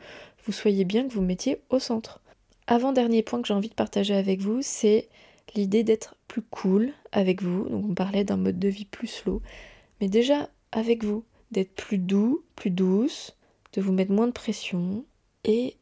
vous 0.45 0.51
soyez 0.51 0.85
bien, 0.85 1.07
que 1.07 1.13
vous 1.13 1.21
mettiez 1.21 1.61
au 1.69 1.79
centre. 1.79 2.21
Avant 2.67 2.91
dernier 2.91 3.23
point 3.23 3.41
que 3.41 3.47
j'ai 3.47 3.53
envie 3.53 3.69
de 3.69 3.73
partager 3.73 4.15
avec 4.15 4.39
vous, 4.39 4.59
c'est 4.61 5.09
l'idée 5.55 5.83
d'être 5.83 6.15
plus 6.27 6.41
cool 6.41 6.93
avec 7.11 7.41
vous. 7.41 7.67
Donc 7.69 7.85
on 7.89 7.93
parlait 7.93 8.23
d'un 8.23 8.37
mode 8.37 8.59
de 8.59 8.69
vie 8.69 8.85
plus 8.85 9.07
slow, 9.07 9.41
mais 9.99 10.07
déjà 10.07 10.49
avec 10.71 11.03
vous, 11.03 11.23
d'être 11.51 11.73
plus 11.73 11.97
doux, 11.97 12.43
plus 12.55 12.69
douce, 12.69 13.35
de 13.73 13.81
vous 13.81 13.91
mettre 13.91 14.11
moins 14.11 14.27
de 14.27 14.31
pression 14.31 15.03
et 15.43 15.75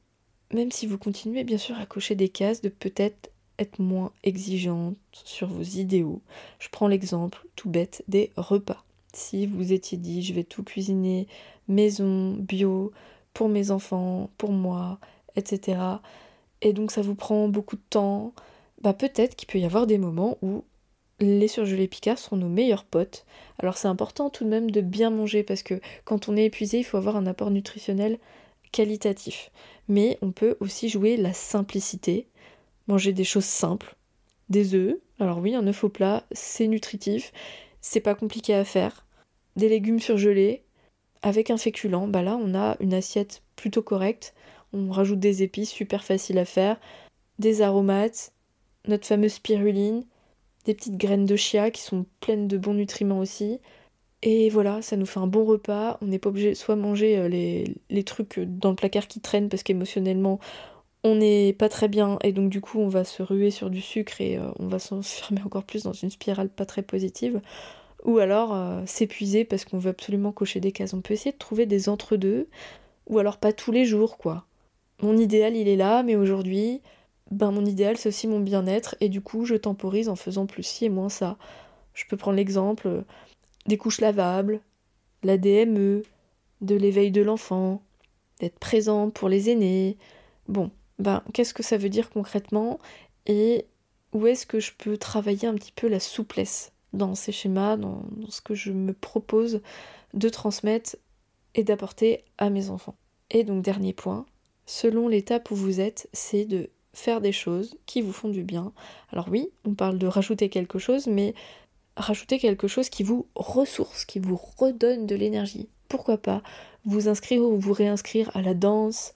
même 0.52 0.72
si 0.72 0.88
vous 0.88 0.98
continuez 0.98 1.44
bien 1.44 1.58
sûr 1.58 1.78
à 1.78 1.86
cocher 1.86 2.16
des 2.16 2.30
cases, 2.30 2.62
de 2.62 2.70
peut-être 2.70 3.30
être 3.60 3.80
moins 3.80 4.12
exigeante 4.24 4.98
sur 5.12 5.48
vos 5.48 5.62
idéaux. 5.62 6.22
Je 6.60 6.70
prends 6.70 6.88
l'exemple 6.88 7.46
tout 7.56 7.70
bête 7.70 8.04
des 8.08 8.32
repas. 8.36 8.84
Si 9.14 9.46
vous 9.46 9.74
étiez 9.74 9.98
dit 9.98 10.24
je 10.24 10.34
vais 10.34 10.44
tout 10.44 10.64
cuisiner 10.64 11.28
maison, 11.68 12.34
bio, 12.34 12.92
pour 13.34 13.50
mes 13.50 13.70
enfants, 13.70 14.30
pour 14.38 14.52
moi, 14.52 15.00
etc. 15.36 15.78
Et 16.62 16.74
donc 16.74 16.92
ça 16.92 17.02
vous 17.02 17.16
prend 17.16 17.48
beaucoup 17.48 17.76
de 17.76 17.82
temps, 17.90 18.34
bah 18.82 18.94
peut-être 18.94 19.36
qu'il 19.36 19.48
peut 19.48 19.60
y 19.60 19.66
avoir 19.66 19.88
des 19.88 19.98
moments 19.98 20.38
où 20.42 20.64
les 21.20 21.48
surgelés 21.48 21.88
picards 21.88 22.18
sont 22.18 22.38
nos 22.38 22.50
meilleurs 22.50 22.86
potes. 22.86 23.26
Alors 23.60 23.78
c'est 23.78 23.88
important 23.88 24.30
tout 24.30 24.44
de 24.44 24.50
même 24.50 24.72
de 24.72 24.82
bien 24.82 25.10
manger 25.10 25.44
parce 25.44 25.64
que 25.64 25.80
quand 26.06 26.30
on 26.30 26.38
est 26.38 26.46
épuisé, 26.46 26.80
il 26.80 26.84
faut 26.84 26.98
avoir 26.98 27.16
un 27.16 27.26
apport 27.26 27.52
nutritionnel 27.52 28.20
qualitatif. 28.72 29.52
Mais 29.88 30.18
on 30.22 30.32
peut 30.32 30.58
aussi 30.60 30.90
jouer 30.90 31.18
la 31.18 31.34
simplicité 31.34 32.28
manger 32.88 33.14
des 33.14 33.24
choses 33.24 33.46
simples, 33.46 33.96
des 34.50 34.74
œufs. 34.74 34.98
Alors 35.20 35.38
oui, 35.38 35.54
un 35.54 35.68
œuf 35.68 35.84
au 35.84 35.90
plat, 35.90 36.26
c'est 36.32 36.68
nutritif, 36.68 37.32
c'est 37.82 38.00
pas 38.00 38.16
compliqué 38.16 38.54
à 38.54 38.66
faire. 38.66 39.06
Des 39.56 39.70
légumes 39.70 40.00
surgelés 40.00 40.64
avec 41.22 41.52
un 41.52 41.58
féculent, 41.58 42.08
bah 42.08 42.24
là 42.24 42.38
on 42.42 42.56
a 42.56 42.78
une 42.80 42.94
assiette 42.94 43.44
plutôt 43.56 43.84
correcte. 43.84 44.34
On 44.74 44.92
rajoute 44.92 45.20
des 45.20 45.44
épices 45.44 45.72
super 45.72 46.04
faciles 46.04 46.38
à 46.38 46.46
faire, 46.46 46.80
des 47.40 47.62
aromates, 47.62 48.34
notre 48.88 49.08
fameuse 49.08 49.34
spiruline, 49.34 50.04
des 50.66 50.74
petites 50.74 50.98
graines 50.98 51.26
de 51.26 51.36
chia 51.36 51.72
qui 51.72 51.82
sont 51.82 52.06
pleines 52.20 52.48
de 52.48 52.58
bons 52.58 52.74
nutriments 52.74 53.20
aussi. 53.20 53.60
Et 54.22 54.50
voilà, 54.50 54.82
ça 54.82 54.98
nous 54.98 55.06
fait 55.06 55.20
un 55.20 55.28
bon 55.28 55.46
repas. 55.46 55.98
On 56.02 56.08
n'est 56.08 56.20
pas 56.20 56.30
obligé 56.30 56.54
soit 56.56 56.76
manger 56.76 57.18
euh, 57.18 57.28
les, 57.30 58.04
trucs 58.04 58.40
dans 58.40 58.70
le 58.70 58.76
placard 58.76 59.08
qui 59.08 59.22
traînent 59.22 59.50
parce 59.50 59.64
qu'émotionnellement 59.64 60.40
on 61.06 61.16
n'est 61.16 61.54
pas 61.54 61.70
très 61.70 61.88
bien 61.88 62.20
et 62.24 62.34
donc 62.34 62.50
du 62.50 62.60
coup 62.60 62.80
on 62.80 62.90
va 62.90 63.06
se 63.06 63.24
ruer 63.24 63.52
sur 63.52 63.70
du 63.70 63.80
sucre 63.80 64.20
et 64.20 64.38
euh, 64.38 64.52
on 64.60 64.68
va 64.68 64.80
s'enfermer 64.80 65.42
encore 65.46 65.64
plus 65.64 65.84
dans 65.84 65.94
une 65.94 66.10
spirale 66.10 66.50
pas 66.50 66.66
très 66.66 66.82
positive 66.82 67.42
ou 68.04 68.18
alors 68.18 68.54
euh, 68.54 68.82
s'épuiser 68.86 69.46
parce 69.46 69.66
qu'on 69.66 69.78
veut 69.80 69.92
absolument 69.92 70.32
cocher 70.34 70.60
des 70.60 70.72
cases. 70.72 70.94
On 70.94 71.02
peut 71.02 71.14
essayer 71.14 71.32
de 71.32 71.38
trouver 71.38 71.66
des 71.66 71.90
entre-deux 71.90 72.50
ou 73.08 73.20
alors 73.20 73.38
pas 73.38 73.54
tous 73.54 73.72
les 73.72 73.86
jours 73.86 74.18
quoi. 74.18 74.46
Mon 75.02 75.18
idéal 75.18 75.56
il 75.56 75.68
est 75.68 75.76
là 75.76 76.04
mais 76.04 76.16
aujourd'hui 76.16 76.82
ben 77.32 77.52
mon 77.52 77.66
idéal 77.66 77.98
c'est 77.98 78.10
aussi 78.10 78.28
mon 78.28 78.40
bien-être 78.40 78.96
et 79.02 79.10
du 79.10 79.22
coup 79.22 79.46
je 79.46 79.56
temporise 79.56 80.10
en 80.10 80.16
faisant 80.16 80.46
plus 80.46 80.64
ci 80.64 80.86
et 80.86 80.90
moins 80.90 81.10
ça. 81.10 81.38
Je 81.94 82.06
peux 82.06 82.18
prendre 82.18 82.38
l'exemple 82.38 82.88
euh, 82.88 83.02
des 83.68 83.78
couches 83.78 84.02
lavables, 84.02 84.62
la 85.24 85.38
DME, 85.38 86.04
de 86.62 86.76
l'éveil 86.76 87.12
de 87.12 87.22
l'enfant, 87.22 87.82
d'être 88.40 88.60
présent 88.60 89.10
pour 89.10 89.30
les 89.30 89.50
aînés. 89.50 89.98
Bon, 90.48 90.72
ben, 90.98 91.24
qu'est-ce 91.34 91.54
que 91.54 91.64
ça 91.64 91.78
veut 91.78 91.90
dire 91.90 92.10
concrètement 92.10 92.80
et 93.26 93.66
où 94.14 94.26
est-ce 94.28 94.46
que 94.46 94.60
je 94.60 94.72
peux 94.78 94.98
travailler 94.98 95.48
un 95.48 95.54
petit 95.54 95.72
peu 95.72 95.88
la 95.88 96.00
souplesse 96.00 96.72
dans 96.94 97.14
ces 97.16 97.32
schémas, 97.32 97.78
dans, 97.78 98.04
ce 98.30 98.42
que 98.42 98.56
je 98.56 98.72
me 98.72 98.94
propose 98.94 99.62
de 100.14 100.30
transmettre 100.30 100.96
et 101.54 101.64
d'apporter 101.64 102.24
à 102.38 102.50
mes 102.50 102.70
enfants? 102.70 102.96
Et 103.30 103.44
donc 103.44 103.62
dernier 103.62 103.94
point, 103.94 104.26
selon 104.70 105.08
l'étape 105.08 105.50
où 105.50 105.56
vous 105.56 105.80
êtes, 105.82 106.08
c'est 106.14 106.46
de 106.46 106.70
faire 106.94 107.22
des 107.22 107.32
choses 107.32 107.76
qui 107.88 108.02
vous 108.02 108.12
font 108.14 108.30
du 108.30 108.44
bien. 108.44 108.72
Alors 109.12 109.28
oui, 109.30 109.50
on 109.66 109.74
parle 109.74 109.98
de 109.98 110.06
rajouter 110.06 110.50
quelque 110.50 110.78
chose, 110.78 111.08
mais 111.08 111.34
rajouter 111.98 112.38
quelque 112.38 112.68
chose 112.68 112.90
qui 112.90 113.02
vous 113.02 113.26
ressource, 113.34 114.06
qui 114.06 114.20
vous 114.20 114.40
redonne 114.58 115.08
de 115.08 115.16
l'énergie. 115.16 115.70
Pourquoi 115.88 116.20
pas 116.20 116.44
vous 116.86 117.10
inscrire 117.10 117.42
ou 117.42 117.58
vous 117.58 117.74
réinscrire 117.74 118.30
à 118.36 118.44
la 118.44 118.54
danse, 118.54 119.16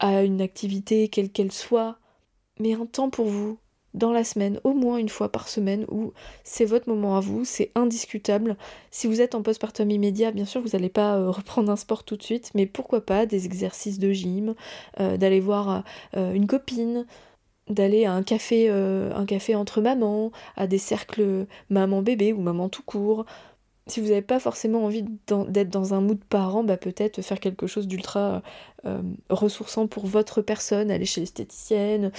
à 0.00 0.22
une 0.22 0.42
activité 0.42 1.08
quelle 1.08 1.32
qu'elle 1.32 1.50
soit, 1.50 1.98
mais 2.58 2.74
un 2.74 2.84
temps 2.84 3.08
pour 3.08 3.26
vous, 3.26 3.58
dans 3.94 4.12
la 4.12 4.24
semaine, 4.24 4.60
au 4.64 4.72
moins 4.72 4.98
une 4.98 5.08
fois 5.08 5.30
par 5.30 5.48
semaine, 5.48 5.84
où 5.90 6.12
c'est 6.44 6.64
votre 6.64 6.88
moment 6.88 7.16
à 7.16 7.20
vous, 7.20 7.44
c'est 7.44 7.72
indiscutable. 7.74 8.56
Si 8.90 9.06
vous 9.06 9.20
êtes 9.20 9.34
en 9.34 9.42
postpartum 9.42 9.90
immédiat, 9.90 10.30
bien 10.30 10.44
sûr, 10.44 10.60
vous 10.60 10.70
n'allez 10.70 10.88
pas 10.88 11.16
euh, 11.16 11.30
reprendre 11.30 11.70
un 11.70 11.76
sport 11.76 12.04
tout 12.04 12.16
de 12.16 12.22
suite, 12.22 12.50
mais 12.54 12.66
pourquoi 12.66 13.04
pas 13.04 13.26
des 13.26 13.46
exercices 13.46 13.98
de 13.98 14.12
gym, 14.12 14.54
euh, 15.00 15.16
d'aller 15.16 15.40
voir 15.40 15.84
euh, 16.16 16.32
une 16.32 16.46
copine, 16.46 17.06
d'aller 17.68 18.04
à 18.04 18.12
un 18.12 18.22
café, 18.24 18.68
un 18.68 19.24
café 19.26 19.54
entre 19.54 19.80
mamans, 19.80 20.32
à 20.56 20.66
des 20.66 20.78
cercles 20.78 21.46
maman-bébé 21.68 22.32
ou 22.32 22.40
maman 22.40 22.68
tout 22.68 22.82
court, 22.82 23.26
si 23.86 24.00
vous 24.00 24.08
n'avez 24.08 24.22
pas 24.22 24.40
forcément 24.40 24.84
envie 24.84 25.04
d'être 25.28 25.70
dans 25.70 25.94
un 25.94 26.00
mood 26.00 26.18
parent, 26.28 26.64
bah 26.64 26.76
peut-être 26.76 27.22
faire 27.22 27.38
quelque 27.38 27.68
chose 27.68 27.86
d'ultra 27.86 28.42
ressourçant 29.28 29.86
pour 29.86 30.06
votre 30.06 30.42
personne, 30.42 30.90
aller 30.90 31.06
chez 31.06 31.20
l'esthéticienne. 31.20 32.10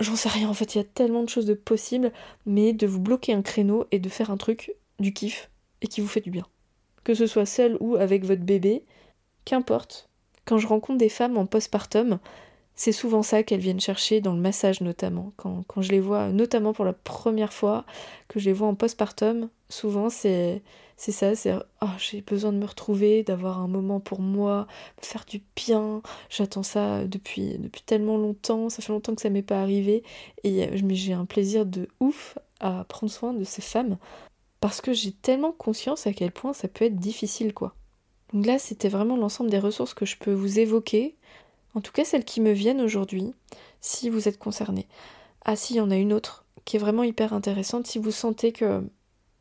J'en 0.00 0.16
sais 0.16 0.28
rien, 0.28 0.48
en 0.48 0.54
fait, 0.54 0.74
il 0.74 0.78
y 0.78 0.80
a 0.80 0.84
tellement 0.84 1.22
de 1.22 1.28
choses 1.28 1.46
de 1.46 1.54
possibles, 1.54 2.12
mais 2.46 2.72
de 2.72 2.86
vous 2.86 3.00
bloquer 3.00 3.34
un 3.34 3.42
créneau 3.42 3.86
et 3.90 3.98
de 3.98 4.08
faire 4.08 4.30
un 4.30 4.36
truc 4.36 4.74
du 4.98 5.12
kiff 5.12 5.50
et 5.80 5.86
qui 5.86 6.00
vous 6.00 6.08
fait 6.08 6.20
du 6.20 6.30
bien. 6.30 6.46
Que 7.04 7.14
ce 7.14 7.26
soit 7.26 7.46
seul 7.46 7.76
ou 7.80 7.96
avec 7.96 8.24
votre 8.24 8.42
bébé, 8.42 8.84
qu'importe. 9.44 10.08
Quand 10.44 10.58
je 10.58 10.66
rencontre 10.66 10.98
des 10.98 11.08
femmes 11.08 11.36
en 11.36 11.46
postpartum, 11.46 12.18
c'est 12.74 12.92
souvent 12.92 13.22
ça 13.22 13.42
qu'elles 13.42 13.60
viennent 13.60 13.80
chercher 13.80 14.20
dans 14.20 14.32
le 14.32 14.40
massage 14.40 14.80
notamment. 14.80 15.32
Quand, 15.36 15.62
quand, 15.68 15.82
je 15.82 15.90
les 15.90 16.00
vois, 16.00 16.28
notamment 16.28 16.72
pour 16.72 16.84
la 16.84 16.92
première 16.92 17.52
fois, 17.52 17.84
que 18.28 18.40
je 18.40 18.46
les 18.46 18.52
vois 18.52 18.68
en 18.68 18.74
postpartum, 18.74 19.50
souvent 19.68 20.08
c'est 20.08 20.62
c'est 21.02 21.10
ça, 21.10 21.34
c'est 21.34 21.52
oh, 21.80 21.86
j'ai 21.98 22.20
besoin 22.20 22.52
de 22.52 22.58
me 22.58 22.64
retrouver, 22.64 23.24
d'avoir 23.24 23.58
un 23.58 23.66
moment 23.66 23.98
pour 23.98 24.20
moi, 24.20 24.68
faire 25.00 25.24
du 25.28 25.42
bien. 25.56 26.00
J'attends 26.30 26.62
ça 26.62 27.04
depuis, 27.06 27.58
depuis 27.58 27.82
tellement 27.82 28.16
longtemps, 28.16 28.68
ça 28.68 28.82
fait 28.82 28.92
longtemps 28.92 29.12
que 29.16 29.20
ça 29.20 29.28
m'est 29.28 29.42
pas 29.42 29.60
arrivé. 29.60 30.04
Et 30.44 30.70
j'ai 30.90 31.12
un 31.12 31.24
plaisir 31.24 31.66
de 31.66 31.88
ouf 31.98 32.38
à 32.60 32.84
prendre 32.84 33.12
soin 33.12 33.32
de 33.32 33.42
ces 33.42 33.62
femmes 33.62 33.98
parce 34.60 34.80
que 34.80 34.92
j'ai 34.92 35.10
tellement 35.10 35.50
conscience 35.50 36.06
à 36.06 36.12
quel 36.12 36.30
point 36.30 36.52
ça 36.52 36.68
peut 36.68 36.84
être 36.84 36.94
difficile 36.94 37.52
quoi. 37.52 37.74
Donc 38.32 38.46
là, 38.46 38.60
c'était 38.60 38.88
vraiment 38.88 39.16
l'ensemble 39.16 39.50
des 39.50 39.58
ressources 39.58 39.94
que 39.94 40.06
je 40.06 40.16
peux 40.16 40.32
vous 40.32 40.60
évoquer 40.60 41.16
en 41.74 41.80
tout 41.80 41.90
cas, 41.90 42.04
celles 42.04 42.24
qui 42.24 42.40
me 42.40 42.52
viennent 42.52 42.80
aujourd'hui, 42.80 43.32
si 43.80 44.08
vous 44.08 44.28
êtes 44.28 44.38
concerné. 44.38 44.86
Ah 45.44 45.56
si, 45.56 45.74
il 45.74 45.78
y 45.78 45.80
en 45.80 45.90
a 45.90 45.96
une 45.96 46.12
autre 46.12 46.44
qui 46.64 46.76
est 46.76 46.78
vraiment 46.78 47.02
hyper 47.02 47.32
intéressante. 47.32 47.88
Si 47.88 47.98
vous 47.98 48.12
sentez 48.12 48.52
que 48.52 48.84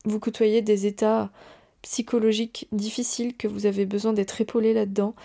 vous 0.06 0.20
côtoyez 0.20 0.62
des 0.62 0.86
états 0.86 1.32
psychologiques 1.82 2.68
difficiles, 2.72 3.36
que 3.36 3.48
vous 3.48 3.66
avez 3.66 3.86
besoin 3.86 4.14
d'être 4.14 4.40
épaulé 4.42 4.74
là-dedans, 4.74 5.16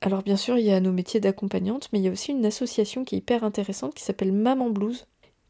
alors 0.00 0.22
bien 0.22 0.36
sûr, 0.36 0.58
il 0.58 0.64
y 0.64 0.72
a 0.72 0.80
nos 0.80 0.92
métiers 0.92 1.20
d'accompagnante, 1.20 1.88
mais 1.92 1.98
il 1.98 2.04
y 2.04 2.08
a 2.08 2.12
aussi 2.12 2.30
une 2.32 2.44
association 2.44 3.04
qui 3.04 3.14
est 3.14 3.18
hyper 3.18 3.44
intéressante 3.44 3.94
qui 3.94 4.04
s'appelle 4.04 4.32
Maman 4.32 4.70
Blues, 4.70 5.06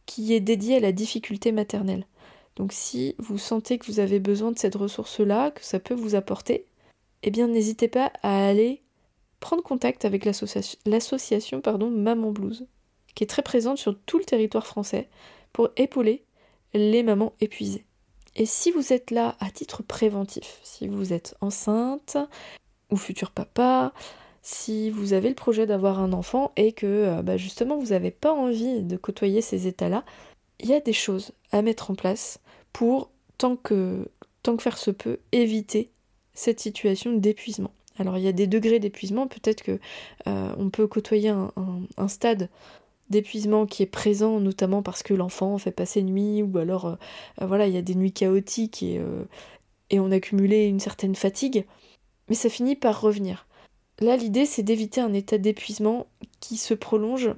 qui 0.06 0.34
est 0.34 0.40
dédiée 0.40 0.76
à 0.76 0.80
la 0.80 0.92
difficulté 0.92 1.52
maternelle. 1.52 2.06
Donc 2.54 2.72
si 2.72 3.14
vous 3.18 3.38
sentez 3.38 3.78
que 3.78 3.86
vous 3.86 4.00
avez 4.00 4.20
besoin 4.20 4.52
de 4.52 4.58
cette 4.58 4.76
ressource-là, 4.76 5.50
que 5.50 5.64
ça 5.64 5.80
peut 5.80 5.94
vous 5.94 6.14
apporter, 6.14 6.64
eh 7.22 7.30
bien 7.30 7.48
n'hésitez 7.48 7.88
pas 7.88 8.12
à 8.22 8.46
aller 8.46 8.82
prendre 9.40 9.62
contact 9.62 10.04
avec 10.04 10.24
l'association 10.24 11.60
Maman 11.66 12.30
Blues, 12.30 12.66
qui 13.14 13.24
est 13.24 13.28
très 13.28 13.42
présente 13.42 13.78
sur 13.78 13.98
tout 14.06 14.18
le 14.18 14.24
territoire 14.24 14.66
français 14.66 15.08
pour 15.52 15.70
épauler 15.76 16.24
les 16.72 17.02
mamans 17.02 17.34
épuisées. 17.40 17.84
Et 18.36 18.44
si 18.44 18.70
vous 18.70 18.92
êtes 18.92 19.10
là 19.10 19.34
à 19.40 19.50
titre 19.50 19.82
préventif, 19.82 20.60
si 20.62 20.88
vous 20.88 21.14
êtes 21.14 21.34
enceinte 21.40 22.18
ou 22.90 22.96
futur 22.96 23.30
papa, 23.30 23.94
si 24.42 24.90
vous 24.90 25.14
avez 25.14 25.30
le 25.30 25.34
projet 25.34 25.66
d'avoir 25.66 25.98
un 25.98 26.12
enfant 26.12 26.52
et 26.56 26.72
que 26.72 26.86
euh, 26.86 27.22
bah, 27.22 27.38
justement 27.38 27.78
vous 27.78 27.86
n'avez 27.86 28.10
pas 28.10 28.32
envie 28.32 28.82
de 28.82 28.96
côtoyer 28.98 29.40
ces 29.40 29.66
états-là, 29.66 30.04
il 30.60 30.68
y 30.68 30.74
a 30.74 30.80
des 30.80 30.92
choses 30.92 31.32
à 31.50 31.62
mettre 31.62 31.90
en 31.90 31.94
place 31.94 32.38
pour, 32.74 33.10
tant 33.38 33.56
que, 33.56 34.08
tant 34.42 34.56
que 34.56 34.62
faire 34.62 34.78
se 34.78 34.90
peut, 34.90 35.18
éviter 35.32 35.90
cette 36.34 36.60
situation 36.60 37.14
d'épuisement. 37.14 37.72
Alors 37.98 38.18
il 38.18 38.24
y 38.24 38.28
a 38.28 38.32
des 38.32 38.46
degrés 38.46 38.78
d'épuisement, 38.78 39.26
peut-être 39.26 39.62
que 39.62 39.80
euh, 40.26 40.70
peut 40.70 40.86
côtoyer 40.86 41.30
un, 41.30 42.08
stade 42.08 42.50
d'épuisement 43.10 43.66
qui 43.66 43.82
est 43.82 43.86
présent 43.86 44.40
notamment 44.40 44.82
parce 44.82 45.02
que 45.02 45.14
l'enfant 45.14 45.58
fait 45.58 45.70
passer 45.70 46.02
nuit 46.02 46.42
ou 46.42 46.58
alors 46.58 46.86
euh, 46.86 46.94
euh, 47.40 47.46
voilà 47.46 47.66
il 47.66 47.74
y 47.74 47.78
a 47.78 47.82
des 47.82 47.94
nuits 47.94 48.12
chaotiques 48.12 48.82
et, 48.82 49.00
et 49.90 50.00
on 50.00 50.10
a 50.10 50.20
cumulé 50.20 50.66
une 50.66 50.80
certaine 50.80 51.14
fatigue. 51.14 51.66
Mais 52.28 52.34
ça 52.34 52.48
finit 52.48 52.76
par 52.76 53.00
revenir. 53.00 53.46
Là 54.00 54.16
l'idée 54.16 54.46
c'est 54.46 54.62
d'éviter 54.62 55.00
un 55.00 55.12
état 55.12 55.38
d'épuisement 55.38 56.06
qui 56.40 56.56
se 56.56 56.74
prolonge 56.74 57.30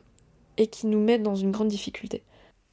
et 0.56 0.66
qui 0.66 0.86
nous 0.86 1.00
met 1.00 1.18
dans 1.18 1.36
une 1.36 1.52
grande 1.52 1.68
difficulté. 1.68 2.22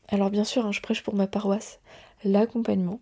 Alors 0.07 0.29
bien 0.29 0.43
sûr 0.43 0.65
hein, 0.65 0.71
je 0.71 0.81
prêche 0.81 1.03
pour 1.03 1.15
ma 1.15 1.27
paroisse. 1.27 1.79
L'accompagnement 2.23 2.99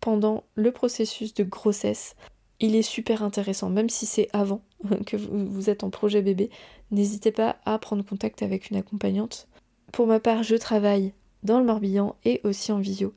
pendant 0.00 0.44
le 0.54 0.70
processus 0.72 1.34
de 1.34 1.44
grossesse 1.44 2.14
il 2.60 2.74
est 2.74 2.82
super 2.82 3.22
intéressant, 3.22 3.70
même 3.70 3.90
si 3.90 4.06
c'est 4.06 4.28
avant 4.32 4.62
que 5.06 5.16
vous 5.16 5.70
êtes 5.70 5.84
en 5.84 5.90
projet 5.90 6.22
bébé, 6.22 6.50
n'hésitez 6.90 7.32
pas 7.32 7.56
à 7.64 7.78
prendre 7.78 8.04
contact 8.04 8.42
avec 8.42 8.70
une 8.70 8.76
accompagnante. 8.76 9.48
Pour 9.92 10.06
ma 10.06 10.20
part, 10.20 10.42
je 10.42 10.56
travaille 10.56 11.12
dans 11.42 11.58
le 11.58 11.66
Morbihan 11.66 12.16
et 12.24 12.40
aussi 12.44 12.72
en 12.72 12.78
visio. 12.78 13.14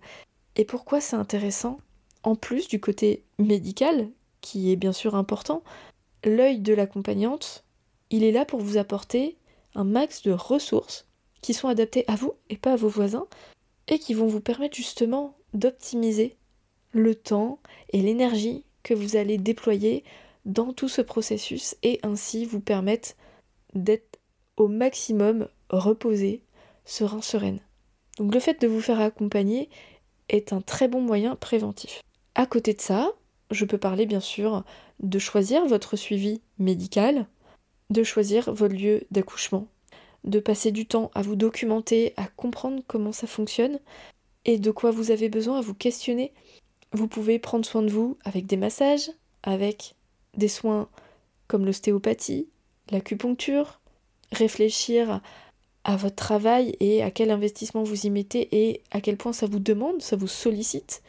Et 0.56 0.66
pourquoi 0.66 1.02
c'est 1.02 1.16
intéressant 1.16 1.80
En 2.24 2.36
plus 2.36 2.68
du 2.68 2.80
côté 2.80 3.24
médical, 3.38 4.10
qui 4.42 4.72
est 4.72 4.76
bien 4.76 4.94
sûr 4.94 5.16
important, 5.16 5.64
l'œil 6.24 6.60
de 6.60 6.74
l'accompagnante, 6.74 7.64
il 8.10 8.24
est 8.24 8.32
là 8.32 8.46
pour 8.46 8.60
vous 8.60 8.78
apporter 8.78 9.38
un 9.76 9.84
max 9.84 10.24
de 10.24 10.32
ressources 10.32 11.08
qui 11.42 11.54
sont 11.54 11.68
adaptées 11.68 12.04
à 12.08 12.16
vous 12.16 12.34
et 12.50 12.58
pas 12.58 12.74
à 12.74 12.76
vos 12.76 12.90
voisins, 12.90 13.28
et 13.88 14.00
qui 14.00 14.14
vont 14.14 14.28
vous 14.28 14.42
permettre 14.42 14.76
justement 14.76 15.36
d'optimiser 15.54 16.38
le 16.92 17.16
temps 17.16 17.60
et 17.92 18.02
l'énergie 18.02 18.64
que 18.84 18.94
vous 18.94 19.16
allez 19.16 19.38
déployer 19.38 20.04
dans 20.46 20.74
tout 20.74 20.90
ce 20.90 21.02
processus 21.02 21.76
et 21.84 22.00
ainsi 22.04 22.46
vous 22.46 22.62
permettre 22.62 23.14
d'être 23.74 24.20
au 24.58 24.68
maximum 24.68 25.48
reposé, 25.70 26.42
serein, 26.86 27.22
sereine. 27.22 27.60
Donc 28.18 28.34
le 28.34 28.40
fait 28.40 28.62
de 28.62 28.68
vous 28.68 28.82
faire 28.82 29.00
accompagner 29.00 29.70
est 30.28 30.54
un 30.54 30.62
très 30.62 30.88
bon 30.88 31.02
moyen 31.02 31.36
préventif. 31.36 32.02
À 32.36 32.46
côté 32.46 32.74
de 32.74 32.82
ça, 32.82 33.12
je 33.52 33.66
peux 33.66 33.78
parler 33.78 34.06
bien 34.06 34.20
sûr 34.20 34.64
de 35.00 35.20
choisir 35.20 35.66
votre 35.66 35.96
suivi 35.96 36.42
médical, 36.58 37.28
de 37.90 38.04
choisir 38.04 38.54
votre 38.54 38.76
lieu 38.76 39.04
d'accouchement, 39.12 39.68
de 40.24 40.40
passer 40.40 40.72
du 40.72 40.86
temps 40.86 41.12
à 41.16 41.22
vous 41.22 41.36
documenter, 41.36 42.14
à 42.18 42.28
comprendre 42.28 42.84
comment 42.88 43.12
ça 43.12 43.28
fonctionne 43.28 43.80
et 44.46 44.60
de 44.60 44.72
quoi 44.72 44.92
vous 44.92 45.12
avez 45.12 45.30
besoin, 45.30 45.60
à 45.60 45.62
vous 45.62 45.74
questionner 45.74 46.34
vous 46.92 47.08
pouvez 47.08 47.40
prendre 47.40 47.66
soin 47.66 47.82
de 47.82 47.92
vous 47.92 48.18
avec 48.24 48.46
des 48.46 48.58
massages, 48.58 49.12
avec 49.44 49.96
des 50.36 50.48
soins 50.48 50.90
comme 51.48 51.66
l'ostéopathie, 51.66 52.48
l'acupuncture, 52.92 53.80
réfléchir 54.32 55.22
à 55.84 55.96
votre 55.96 56.16
travail 56.16 56.76
et 56.80 57.02
à 57.02 57.12
quel 57.12 57.32
investissement 57.32 57.84
vous 57.84 58.06
y 58.06 58.10
mettez 58.10 58.50
et 58.52 58.84
à 58.92 59.02
quel 59.02 59.18
point 59.18 59.34
ça 59.34 59.48
vous 59.48 59.60
demande, 59.60 60.02
ça 60.02 60.16
vous 60.16 60.28
sollicite. 60.28 61.02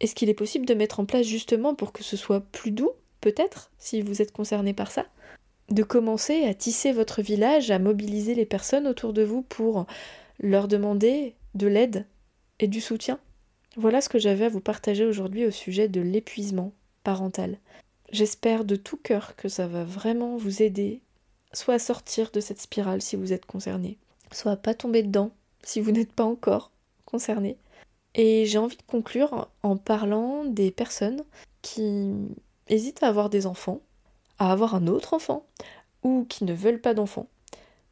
Est-ce 0.00 0.14
qu'il 0.14 0.28
est 0.28 0.34
possible 0.34 0.66
de 0.66 0.74
mettre 0.74 1.00
en 1.00 1.04
place 1.06 1.26
justement 1.26 1.74
pour 1.74 1.92
que 1.92 2.04
ce 2.04 2.16
soit 2.16 2.40
plus 2.40 2.70
doux, 2.70 2.92
peut-être, 3.20 3.70
si 3.78 4.02
vous 4.02 4.22
êtes 4.22 4.32
concerné 4.32 4.72
par 4.74 4.90
ça? 4.90 5.06
De 5.70 5.82
commencer 5.82 6.44
à 6.44 6.54
tisser 6.54 6.92
votre 6.92 7.20
village, 7.20 7.70
à 7.70 7.78
mobiliser 7.78 8.34
les 8.34 8.46
personnes 8.46 8.86
autour 8.86 9.12
de 9.12 9.22
vous 9.22 9.42
pour 9.42 9.86
leur 10.40 10.68
demander 10.68 11.34
de 11.54 11.66
l'aide 11.66 12.06
et 12.60 12.68
du 12.68 12.80
soutien? 12.80 13.18
Voilà 13.78 14.00
ce 14.00 14.08
que 14.08 14.18
j'avais 14.18 14.46
à 14.46 14.48
vous 14.48 14.60
partager 14.60 15.04
aujourd'hui 15.04 15.46
au 15.46 15.52
sujet 15.52 15.86
de 15.86 16.00
l'épuisement 16.00 16.72
parental. 17.04 17.58
J'espère 18.10 18.64
de 18.64 18.74
tout 18.74 18.96
cœur 18.96 19.36
que 19.36 19.48
ça 19.48 19.68
va 19.68 19.84
vraiment 19.84 20.36
vous 20.36 20.62
aider, 20.62 21.00
soit 21.52 21.74
à 21.74 21.78
sortir 21.78 22.32
de 22.32 22.40
cette 22.40 22.60
spirale 22.60 23.00
si 23.00 23.14
vous 23.14 23.32
êtes 23.32 23.46
concerné, 23.46 23.96
soit 24.32 24.52
à 24.52 24.56
pas 24.56 24.74
tomber 24.74 25.04
dedans 25.04 25.30
si 25.62 25.80
vous 25.80 25.92
n'êtes 25.92 26.12
pas 26.12 26.24
encore 26.24 26.72
concerné. 27.04 27.56
Et 28.16 28.46
j'ai 28.46 28.58
envie 28.58 28.76
de 28.76 28.82
conclure 28.82 29.48
en 29.62 29.76
parlant 29.76 30.44
des 30.44 30.72
personnes 30.72 31.22
qui 31.62 32.12
hésitent 32.66 33.04
à 33.04 33.08
avoir 33.08 33.30
des 33.30 33.46
enfants, 33.46 33.80
à 34.40 34.50
avoir 34.50 34.74
un 34.74 34.88
autre 34.88 35.14
enfant, 35.14 35.46
ou 36.02 36.26
qui 36.28 36.44
ne 36.44 36.52
veulent 36.52 36.80
pas 36.80 36.94
d'enfants. 36.94 37.28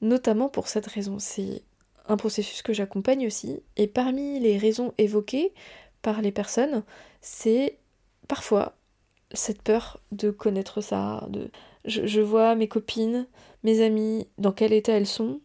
Notamment 0.01 0.49
pour 0.49 0.67
cette 0.67 0.87
raison, 0.87 1.21
c'est 1.21 1.63
un 2.09 2.17
processus 2.17 2.63
que 2.63 2.73
j'accompagne 2.73 3.27
aussi. 3.27 3.61
Et 3.77 3.87
parmi 3.87 4.41
les 4.41 4.59
raisons 4.59 4.93
évoquées 4.99 5.53
par 6.03 6.23
les 6.23 6.33
personnes, 6.33 6.83
c'est 7.21 7.79
parfois 8.29 8.77
cette 9.33 9.63
peur 9.63 10.01
de 10.13 10.31
connaître 10.31 10.81
ça, 10.81 11.27
de 11.31 11.51
je, 11.85 12.21
vois 12.21 12.55
mes 12.57 12.69
copines, 12.69 13.27
mes 13.63 13.83
amies, 13.83 14.27
dans 14.39 14.53
quel 14.53 14.73
état 14.73 14.93
elles 14.93 15.07
sont, 15.07 15.41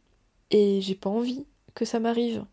et 0.50 0.82
j'ai 0.82 0.96
pas 0.96 1.10
envie 1.10 1.46
que 1.76 1.86
ça 1.86 2.00
m'arrive. 2.00 2.46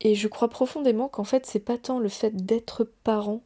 Et 0.00 0.14
je 0.14 0.28
crois 0.28 0.48
profondément 0.48 1.08
qu'en 1.08 1.24
fait 1.24 1.46
c'est 1.46 1.60
pas 1.60 1.78
tant 1.78 1.98
le 1.98 2.08
fait 2.08 2.34
d'être 2.34 2.84
parent 2.84 3.42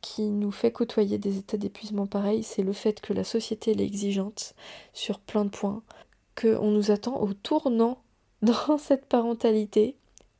qui 0.00 0.22
nous 0.22 0.50
fait 0.50 0.72
côtoyer 0.72 1.18
des 1.18 1.38
états 1.38 1.56
d'épuisement 1.56 2.06
pareils, 2.06 2.42
c'est 2.42 2.62
le 2.62 2.72
fait 2.72 3.00
que 3.00 3.12
la 3.12 3.24
société 3.24 3.70
est 3.70 3.80
exigeante 3.80 4.54
sur 4.92 5.20
plein 5.20 5.44
de 5.44 5.50
points, 5.50 5.82
qu'on 6.40 6.70
nous 6.70 6.90
attend 6.90 7.20
au 7.20 7.32
tournant 7.32 8.02
dans 8.42 8.76
cette 8.78 9.06
parentalité, 9.06 9.96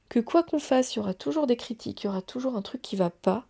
que 0.09 0.21
quoi 0.21 0.43
qu'on 0.43 0.59
fasse, 0.59 0.95
il 0.95 0.99
y 0.99 1.01
aura 1.01 1.15
toujours 1.15 1.47
des 1.47 1.57
critiques, 1.57 2.03
il 2.03 2.07
y 2.07 2.11
aura 2.11 2.23
toujours 2.23 2.57
un 2.57 2.63
truc 2.63 2.83
qui 2.83 2.97
va 2.97 3.11
pas, 3.11 3.47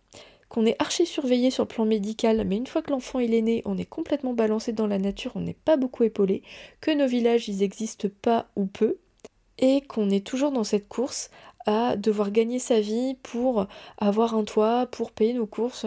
qu'on 0.47 0.65
est 0.65 0.79
archi 0.79 1.05
surveillé 1.05 1.49
sur 1.49 1.63
le 1.63 1.67
plan 1.67 1.85
médical, 1.85 2.45
mais 2.45 2.57
une 2.57 2.67
fois 2.67 2.81
que 2.81 2.91
l'enfant 2.91 3.19
est 3.19 3.41
né, 3.41 3.61
on 3.65 3.77
est 3.77 3.85
complètement 3.85 4.33
balancé 4.33 4.71
dans 4.71 4.87
la 4.87 4.99
nature, 4.99 5.31
on 5.35 5.41
n'est 5.41 5.57
pas 5.65 5.77
beaucoup 5.77 6.03
épaulé, 6.03 6.43
que 6.79 6.91
nos 6.91 7.07
villages 7.07 7.49
ils 7.49 7.63
existent 7.63 8.07
pas 8.21 8.47
ou 8.55 8.65
peu, 8.65 8.97
et 9.57 9.81
qu'on 9.81 10.09
est 10.09 10.25
toujours 10.25 10.51
dans 10.51 10.63
cette 10.63 10.87
course 10.87 11.29
à 11.65 11.95
devoir 11.95 12.31
gagner 12.31 12.59
sa 12.59 12.79
vie 12.79 13.15
pour 13.23 13.67
avoir 13.97 14.35
un 14.35 14.43
toit, 14.43 14.87
pour 14.87 15.11
payer 15.11 15.33
nos 15.33 15.45
courses. 15.47 15.85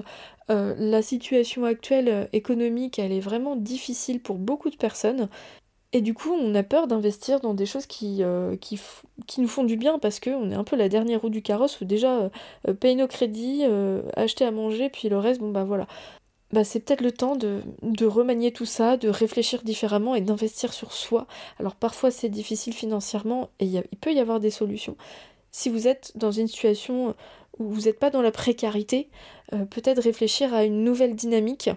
Euh, 0.50 0.74
la 0.78 1.02
situation 1.02 1.64
actuelle 1.64 2.08
euh, 2.08 2.26
économique, 2.32 2.98
elle 2.98 3.12
est 3.12 3.20
vraiment 3.20 3.56
difficile 3.56 4.20
pour 4.20 4.36
beaucoup 4.36 4.70
de 4.70 4.76
personnes 4.76 5.28
et 5.92 6.00
du 6.00 6.14
coup, 6.14 6.32
on 6.32 6.54
a 6.54 6.62
peur 6.62 6.88
d'investir 6.88 7.40
dans 7.40 7.54
des 7.54 7.66
choses 7.66 7.86
qui, 7.86 8.22
euh, 8.22 8.56
nous 9.38 9.48
font 9.48 9.64
du 9.64 9.76
bien 9.76 9.98
parce 9.98 10.20
qu'on 10.20 10.50
est 10.50 10.54
un 10.54 10.64
peu 10.64 10.76
la 10.76 10.88
dernière 10.88 11.20
roue 11.20 11.30
du 11.30 11.42
carrosse 11.42 11.80
où 11.80 11.84
déjà 11.84 12.30
euh, 12.68 12.74
payer 12.74 12.96
nos 12.96 13.06
crédits, 13.06 13.60
euh, 13.62 14.02
acheter 14.16 14.44
à 14.44 14.50
manger, 14.50 14.90
puis 14.90 15.08
le 15.08 15.18
reste, 15.18 15.40
bon 15.40 15.50
bah 15.50 15.64
voilà. 15.64 15.86
Bah, 16.52 16.64
c'est 16.64 16.80
peut-être 16.80 17.00
le 17.00 17.12
temps 17.12 17.36
de, 17.36 17.62
de, 17.82 18.06
remanier 18.06 18.52
tout 18.52 18.66
ça, 18.66 18.96
de 18.96 19.08
réfléchir 19.08 19.62
différemment 19.62 20.14
et 20.14 20.20
d'investir 20.20 20.72
sur 20.72 20.92
soi. 20.92 21.26
Alors 21.60 21.76
parfois 21.76 22.10
c'est 22.10 22.28
difficile 22.28 22.72
financièrement 22.72 23.50
et 23.60 23.66
il 23.66 23.82
peut 24.00 24.12
y 24.12 24.20
avoir 24.20 24.40
des 24.40 24.50
solutions. 24.50 24.96
Si 25.50 25.70
vous 25.70 25.88
êtes 25.88 26.12
dans 26.16 26.30
une 26.30 26.46
situation 26.48 27.14
où 27.58 27.68
vous 27.70 27.82
n'êtes 27.82 27.98
pas 27.98 28.10
dans 28.10 28.22
la 28.22 28.30
précarité, 28.30 29.08
peut-être 29.50 30.02
réfléchir 30.02 30.54
à 30.54 30.64
une 30.64 30.84
nouvelle 30.84 31.16
dynamique 31.16 31.70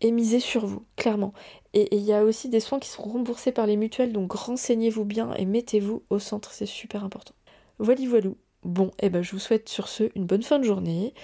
et 0.00 0.10
miser 0.10 0.40
sur 0.40 0.66
vous, 0.66 0.84
clairement. 0.96 1.32
Et 1.74 1.94
il 1.94 2.02
y 2.02 2.12
a 2.12 2.24
aussi 2.24 2.48
des 2.48 2.60
soins 2.60 2.78
qui 2.78 2.88
sont 2.88 3.02
remboursés 3.02 3.52
par 3.52 3.66
les 3.66 3.76
mutuelles, 3.76 4.12
donc 4.12 4.32
renseignez-vous 4.32 5.04
bien 5.04 5.34
et 5.34 5.44
mettez-vous 5.44 6.02
au 6.10 6.18
centre, 6.18 6.52
c'est 6.52 6.66
super 6.66 7.04
important. 7.04 7.34
Voilà, 7.78 8.00
voilà. 8.08 8.30
Bon, 8.64 8.88
et 8.98 9.06
eh 9.06 9.08
ben 9.08 9.22
je 9.22 9.32
vous 9.32 9.38
souhaite 9.38 9.68
sur 9.68 9.88
ce 9.88 10.10
une 10.16 10.26
bonne 10.26 10.42
fin 10.42 10.58
de 10.58 10.64
journée, 10.64 11.14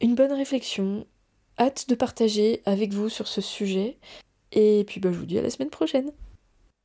une 0.00 0.14
bonne 0.14 0.32
réflexion, 0.32 1.06
hâte 1.58 1.88
de 1.88 1.94
partager 1.94 2.60
avec 2.66 2.92
vous 2.92 3.08
sur 3.08 3.26
ce 3.26 3.40
sujet, 3.40 3.96
et 4.52 4.84
puis 4.86 5.00
bah, 5.00 5.10
je 5.12 5.18
vous 5.18 5.26
dis 5.26 5.38
à 5.38 5.42
la 5.42 5.50
semaine 5.50 5.70
prochaine. 5.70 6.10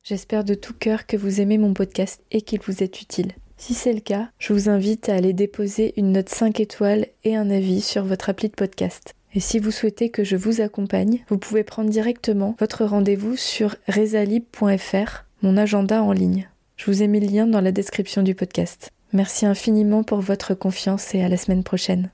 J'espère 0.02 0.44
de 0.44 0.54
tout 0.54 0.72
cœur 0.72 1.06
que 1.06 1.18
vous 1.18 1.40
aimez 1.42 1.58
mon 1.58 1.74
podcast 1.74 2.22
et 2.30 2.40
qu'il 2.40 2.60
vous 2.60 2.82
est 2.82 3.02
utile. 3.02 3.32
Si 3.58 3.74
c'est 3.74 3.92
le 3.92 4.00
cas, 4.00 4.30
je 4.38 4.54
vous 4.54 4.70
invite 4.70 5.10
à 5.10 5.14
aller 5.14 5.34
déposer 5.34 5.92
une 5.98 6.12
note 6.12 6.30
5 6.30 6.60
étoiles 6.60 7.06
et 7.24 7.36
un 7.36 7.50
avis 7.50 7.82
sur 7.82 8.04
votre 8.04 8.30
appli 8.30 8.48
de 8.48 8.54
podcast. 8.54 9.14
Et 9.34 9.40
si 9.40 9.58
vous 9.58 9.70
souhaitez 9.70 10.08
que 10.08 10.24
je 10.24 10.36
vous 10.36 10.60
accompagne, 10.60 11.20
vous 11.28 11.38
pouvez 11.38 11.62
prendre 11.62 11.90
directement 11.90 12.56
votre 12.58 12.84
rendez-vous 12.84 13.36
sur 13.36 13.76
resalib.fr, 13.88 15.24
mon 15.42 15.56
agenda 15.56 16.02
en 16.02 16.12
ligne. 16.12 16.48
Je 16.76 16.86
vous 16.86 17.02
ai 17.02 17.06
mis 17.06 17.20
le 17.20 17.26
lien 17.26 17.46
dans 17.46 17.60
la 17.60 17.72
description 17.72 18.22
du 18.22 18.34
podcast. 18.34 18.90
Merci 19.12 19.44
infiniment 19.44 20.02
pour 20.02 20.20
votre 20.20 20.54
confiance 20.54 21.14
et 21.14 21.22
à 21.22 21.28
la 21.28 21.36
semaine 21.36 21.62
prochaine. 21.62 22.08